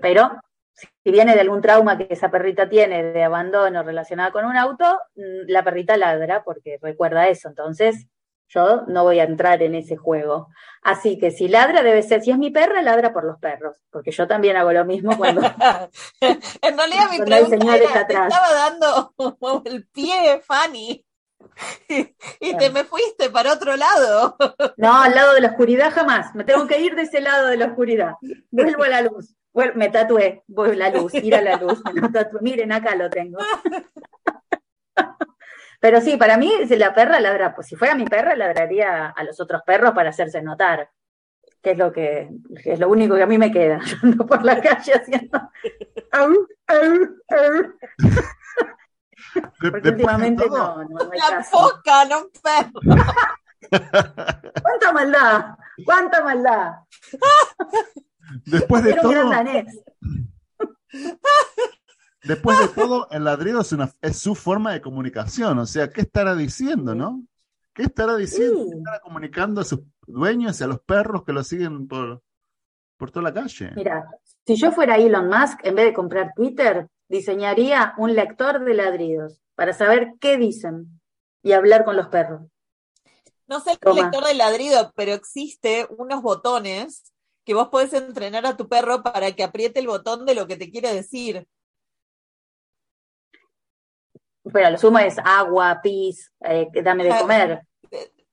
Pero 0.00 0.30
si 1.04 1.10
viene 1.10 1.34
de 1.34 1.40
algún 1.40 1.60
trauma 1.60 1.98
que 1.98 2.06
esa 2.10 2.30
perrita 2.30 2.68
tiene 2.68 3.02
de 3.02 3.24
abandono 3.24 3.82
relacionado 3.82 4.32
con 4.32 4.44
un 4.44 4.56
auto, 4.56 5.00
mm, 5.16 5.48
la 5.48 5.64
perrita 5.64 5.96
ladra 5.96 6.44
porque 6.44 6.78
recuerda 6.80 7.28
eso. 7.28 7.48
Entonces, 7.48 8.06
yo 8.48 8.82
no 8.86 9.04
voy 9.04 9.18
a 9.18 9.24
entrar 9.24 9.62
en 9.62 9.74
ese 9.74 9.96
juego. 9.96 10.48
Así 10.82 11.18
que 11.18 11.30
si 11.30 11.48
ladra, 11.48 11.82
debe 11.82 12.02
ser, 12.02 12.22
si 12.22 12.30
es 12.30 12.38
mi 12.38 12.50
perra, 12.50 12.82
ladra 12.82 13.12
por 13.12 13.24
los 13.24 13.38
perros, 13.38 13.80
porque 13.90 14.10
yo 14.10 14.28
también 14.28 14.56
hago 14.56 14.72
lo 14.72 14.84
mismo 14.84 15.16
cuando. 15.16 15.40
en 16.20 16.76
realidad, 16.76 17.10
mi 17.10 17.18
pregunta 17.18 17.76
era, 17.76 18.06
te 18.06 18.12
estaba 18.12 18.52
dando 18.52 19.14
el 19.64 19.86
pie, 19.86 20.40
Fanny. 20.42 21.04
Y, 22.40 22.56
te 22.56 22.70
me 22.70 22.84
fuiste 22.84 23.28
para 23.30 23.52
otro 23.52 23.76
lado. 23.76 24.36
No, 24.76 25.02
al 25.02 25.14
lado 25.14 25.34
de 25.34 25.40
la 25.40 25.48
oscuridad 25.48 25.92
jamás. 25.92 26.34
Me 26.34 26.44
tengo 26.44 26.66
que 26.66 26.80
ir 26.80 26.94
de 26.94 27.02
ese 27.02 27.20
lado 27.20 27.48
de 27.48 27.56
la 27.56 27.66
oscuridad. 27.66 28.12
Vuelvo 28.50 28.84
a 28.84 28.88
la 28.88 29.02
luz. 29.02 29.34
Bueno, 29.52 29.72
me 29.76 29.90
tatué, 29.90 30.44
voy 30.46 30.76
la 30.76 30.90
luz, 30.90 31.14
ir 31.14 31.34
a 31.34 31.42
la 31.42 31.56
luz, 31.56 31.82
Miren, 32.40 32.72
acá 32.72 32.94
lo 32.96 33.10
tengo. 33.10 33.38
Pero 35.80 36.00
sí, 36.00 36.16
para 36.16 36.38
mí, 36.38 36.50
si 36.68 36.76
la 36.76 36.94
perra 36.94 37.18
ladra, 37.18 37.54
pues 37.54 37.66
si 37.66 37.74
fuera 37.74 37.96
mi 37.96 38.04
perra, 38.04 38.36
ladraría 38.36 39.08
a 39.08 39.24
los 39.24 39.40
otros 39.40 39.62
perros 39.66 39.90
para 39.92 40.10
hacerse 40.10 40.40
notar. 40.40 40.88
Que 41.60 41.72
es 41.72 41.78
lo 41.78 41.92
que, 41.92 42.30
es 42.64 42.78
lo 42.78 42.88
único 42.88 43.16
que 43.16 43.22
a 43.22 43.26
mí 43.26 43.36
me 43.36 43.50
queda. 43.50 43.80
Yo 43.84 43.96
ando 44.02 44.24
por 44.24 44.44
la 44.44 44.60
calle 44.60 44.92
haciendo. 44.94 45.50
Porque 49.60 49.88
últimamente 49.88 50.46
no, 50.46 50.84
no, 50.84 50.98
hay 51.10 51.18
La 51.18 51.42
foca, 51.42 52.04
no 52.04 52.20
un 52.20 52.30
perro. 52.40 52.80
¿Cuánta 54.62 54.92
maldad? 54.92 55.46
¿Cuánta 55.84 56.22
maldad? 56.22 56.72
Después 58.44 58.84
de 58.84 58.94
todo. 58.94 59.30
Después 62.24 62.58
de 62.60 62.68
todo, 62.68 63.08
el 63.10 63.24
ladrido 63.24 63.60
es, 63.62 63.72
una, 63.72 63.90
es 64.00 64.18
su 64.18 64.36
forma 64.36 64.72
de 64.72 64.80
comunicación. 64.80 65.58
O 65.58 65.66
sea, 65.66 65.90
¿qué 65.90 66.02
estará 66.02 66.36
diciendo, 66.36 66.94
no? 66.94 67.24
¿Qué 67.74 67.82
estará 67.82 68.16
diciendo? 68.16 68.66
¿Qué 68.70 68.78
estará 68.78 69.00
comunicando 69.00 69.60
a 69.60 69.64
sus 69.64 69.80
dueños 70.06 70.60
y 70.60 70.64
a 70.64 70.68
los 70.68 70.80
perros 70.80 71.24
que 71.24 71.32
lo 71.32 71.42
siguen 71.42 71.88
por, 71.88 72.22
por 72.96 73.10
toda 73.10 73.24
la 73.24 73.34
calle? 73.34 73.72
Mira, 73.74 74.08
si 74.46 74.54
yo 74.54 74.70
fuera 74.70 74.98
Elon 74.98 75.28
Musk, 75.28 75.64
en 75.64 75.74
vez 75.74 75.86
de 75.86 75.92
comprar 75.92 76.32
Twitter, 76.36 76.86
diseñaría 77.08 77.94
un 77.98 78.14
lector 78.14 78.64
de 78.64 78.74
ladridos 78.74 79.40
para 79.56 79.72
saber 79.72 80.14
qué 80.20 80.36
dicen 80.36 81.00
y 81.42 81.52
hablar 81.52 81.84
con 81.84 81.96
los 81.96 82.06
perros. 82.08 82.42
No 83.48 83.60
sé 83.60 83.72
el 83.80 83.94
lector 83.96 84.24
de 84.24 84.34
ladrido, 84.34 84.92
pero 84.94 85.12
existe 85.12 85.86
unos 85.98 86.22
botones 86.22 87.11
que 87.44 87.54
vos 87.54 87.68
podés 87.68 87.92
entrenar 87.92 88.46
a 88.46 88.56
tu 88.56 88.68
perro 88.68 89.02
para 89.02 89.32
que 89.32 89.42
apriete 89.42 89.80
el 89.80 89.86
botón 89.86 90.26
de 90.26 90.34
lo 90.34 90.46
que 90.46 90.56
te 90.56 90.70
quiere 90.70 90.92
decir. 90.92 91.46
Pero 94.52 94.70
lo 94.70 94.78
sumo 94.78 94.98
es 94.98 95.16
agua, 95.24 95.80
pis, 95.82 96.32
eh, 96.40 96.68
dame 96.82 97.04
de 97.04 97.18
comer. 97.18 97.66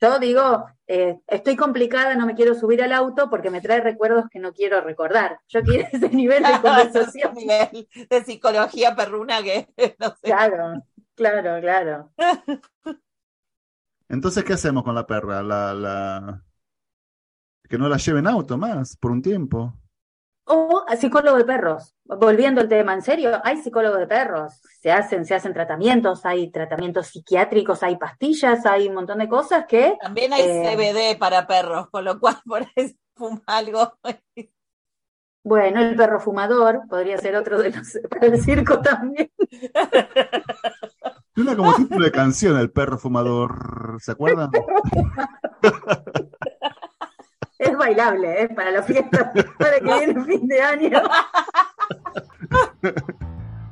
Yo 0.02 0.18
digo, 0.18 0.66
eh, 0.88 1.20
estoy 1.28 1.58
complicada, 1.58 2.16
no 2.16 2.26
me 2.26 2.34
quiero 2.34 2.56
subir 2.56 2.82
al 2.82 2.94
auto 2.94 3.30
porque 3.30 3.50
me 3.50 3.60
trae 3.60 3.82
recuerdos 3.82 4.26
que 4.32 4.40
no 4.40 4.54
quiero 4.54 4.80
recordar. 4.82 5.40
Yo 5.50 5.62
quiero 5.62 5.88
ese 5.92 6.10
nivel 6.10 6.42
de 6.42 6.62
conversación. 6.62 7.34
nivel 7.36 7.88
de 8.10 8.24
psicología 8.24 8.96
perruna 8.96 9.44
que 9.44 9.68
no 10.00 10.10
sé. 10.10 10.18
Claro, 10.24 10.84
claro, 11.16 11.62
claro. 11.62 12.12
Entonces, 14.10 14.44
¿qué 14.44 14.54
hacemos 14.54 14.84
con 14.84 14.96
la 14.96 15.06
perra? 15.06 15.44
La, 15.44 15.74
la, 15.74 16.44
que 17.70 17.78
no 17.78 17.88
la 17.88 17.98
lleven 17.98 18.28
auto 18.28 18.58
más 18.58 18.98
por 18.98 19.12
un 19.12 19.22
tiempo. 19.22 19.74
O 20.46 20.84
psicólogo 20.98 21.38
de 21.38 21.46
perros. 21.46 21.96
Volviendo 22.04 22.60
al 22.60 22.68
tema 22.68 22.96
en 22.96 23.04
serio, 23.04 23.40
hay 23.44 23.58
psicólogos 23.58 24.00
de 24.00 24.08
perros. 24.08 24.60
Se 24.82 24.92
hacen, 24.92 25.24
se 25.24 25.36
hacen 25.36 25.54
tratamientos, 25.54 26.26
hay 26.26 26.50
tratamientos 26.52 27.08
psiquiátricos, 27.08 27.84
hay 27.84 27.98
pastillas, 27.98 28.66
hay 28.66 28.88
un 28.88 28.96
montón 28.96 29.20
de 29.20 29.30
cosas 29.30 29.66
que. 29.68 29.96
También 30.02 30.34
hay 30.34 30.42
eh, 30.42 30.64
CBD 31.14 31.20
para 31.20 31.46
perros, 31.46 31.90
con 31.92 32.04
lo 32.04 32.20
cual 32.20 32.38
por 32.46 32.64
ahí 32.76 32.98
fuma 33.16 33.42
algo. 33.46 33.94
Bueno, 35.42 35.80
el 35.80 35.96
perro 35.96 36.20
fumador 36.20 36.82
podría 36.90 37.18
ser 37.18 37.36
otro 37.38 37.58
de 37.58 37.72
los 37.72 37.98
para 38.10 38.28
el 38.28 38.42
circo 38.42 38.82
también. 38.82 39.32
Suena 41.34 41.56
como 41.56 41.74
título 41.76 42.04
de 42.04 42.12
canción, 42.12 42.58
el 42.58 42.72
perro 42.72 42.98
fumador, 42.98 43.98
¿se 44.02 44.12
acuerdan? 44.12 44.52
Es 47.60 47.78
bailable, 47.78 48.44
¿eh? 48.44 48.50
Para 48.56 48.72
la 48.72 48.82
fiesta, 48.82 49.34
para 49.60 49.80
que 49.80 49.84
viene 49.84 50.14
el 50.14 50.26
fin 50.26 50.48
de 50.48 50.62
año. 50.62 51.02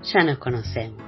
Ya 0.03 0.23
nos 0.23 0.37
conocemos. 0.39 1.01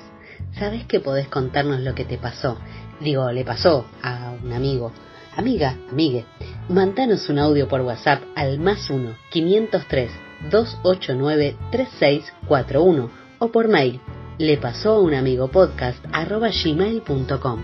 ¿Sabes 0.58 0.86
que 0.86 1.02
podés 1.02 1.28
contarnos 1.28 1.82
lo 1.82 1.94
que 1.94 2.06
te 2.06 2.18
pasó? 2.18 2.58
Digo, 3.02 3.30
le 3.32 3.44
pasó 3.44 3.86
a 4.02 4.32
un 4.42 4.54
amigo. 4.54 4.94
Amiga, 5.36 5.76
amigue. 5.92 6.26
Mandanos 6.70 7.30
un 7.30 7.39
audio 7.39 7.68
por 7.68 7.82
WhatsApp 7.82 8.24
al 8.36 8.60
más 8.60 8.89
1 8.89 9.13
503 9.30 10.12
289 10.50 11.58
3641 11.72 13.10
o 13.39 13.52
por 13.52 13.68
mail 13.68 14.02
le 14.38 14.58
pasó 14.58 14.96
a 14.96 15.02
un 15.02 15.13
amigo 15.13 15.50
podcast 15.50 16.04
arroba 16.13 16.50
gmail.com. 16.50 17.60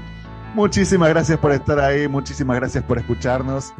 Muchísimas 0.53 1.09
gracias 1.09 1.37
por 1.39 1.51
estar 1.51 1.79
ahí, 1.79 2.07
muchísimas 2.07 2.57
gracias 2.57 2.83
por 2.83 2.97
escucharnos. 2.97 3.73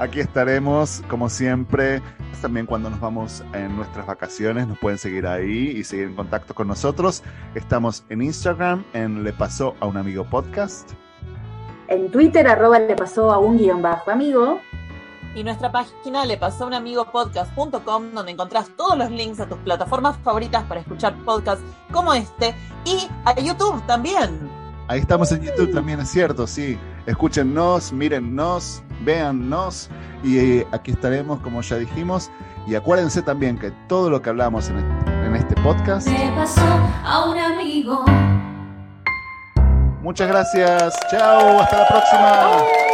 Aquí 0.00 0.20
estaremos, 0.20 1.02
como 1.10 1.28
siempre. 1.28 2.00
También 2.40 2.64
cuando 2.64 2.88
nos 2.88 3.00
vamos 3.00 3.44
en 3.52 3.76
nuestras 3.76 4.06
vacaciones, 4.06 4.66
nos 4.66 4.78
pueden 4.78 4.96
seguir 4.96 5.26
ahí 5.26 5.74
y 5.76 5.84
seguir 5.84 6.06
en 6.06 6.16
contacto 6.16 6.54
con 6.54 6.68
nosotros. 6.68 7.22
Estamos 7.54 8.02
en 8.08 8.22
Instagram, 8.22 8.82
en 8.94 9.24
Le 9.24 9.34
Pasó 9.34 9.76
a 9.78 9.84
un 9.84 9.98
Amigo 9.98 10.24
Podcast. 10.24 10.92
En 11.88 12.10
Twitter, 12.10 12.48
arroba 12.48 12.78
Le 12.78 12.96
Pasó 12.96 13.30
a 13.30 13.38
un 13.38 13.58
guion 13.58 13.82
bajo 13.82 14.10
amigo. 14.10 14.58
Y 15.34 15.44
nuestra 15.44 15.70
página 15.70 16.24
le 16.24 16.38
pasó 16.38 16.64
a 16.64 16.68
un 16.68 16.74
amigo 16.74 17.04
podcast.com, 17.12 18.12
donde 18.14 18.32
encontrás 18.32 18.70
todos 18.78 18.96
los 18.96 19.10
links 19.10 19.38
a 19.40 19.46
tus 19.50 19.58
plataformas 19.58 20.16
favoritas 20.24 20.64
para 20.64 20.80
escuchar 20.80 21.14
podcasts 21.26 21.62
como 21.92 22.14
este 22.14 22.54
y 22.86 23.06
a 23.26 23.38
YouTube 23.38 23.84
también. 23.84 24.50
Ahí 24.88 25.00
estamos 25.00 25.30
en 25.30 25.42
YouTube 25.42 25.74
también, 25.74 26.00
es 26.00 26.08
cierto, 26.08 26.46
sí. 26.46 26.78
Escúchennos, 27.06 27.92
mírennos, 27.92 28.82
véannos 29.04 29.90
y 30.22 30.38
eh, 30.38 30.66
aquí 30.72 30.92
estaremos, 30.92 31.40
como 31.40 31.60
ya 31.62 31.76
dijimos. 31.76 32.30
Y 32.66 32.74
acuérdense 32.74 33.22
también 33.22 33.58
que 33.58 33.70
todo 33.88 34.10
lo 34.10 34.20
que 34.20 34.30
hablamos 34.30 34.68
en, 34.68 34.78
en 35.24 35.36
este 35.36 35.54
podcast. 35.62 36.06
Le 36.08 36.30
pasó 36.32 36.60
a 37.04 37.28
un 37.28 37.38
amigo. 37.38 38.04
Muchas 40.02 40.28
gracias. 40.28 40.94
Chao, 41.10 41.60
hasta 41.60 41.78
la 41.78 41.88
próxima. 41.88 42.89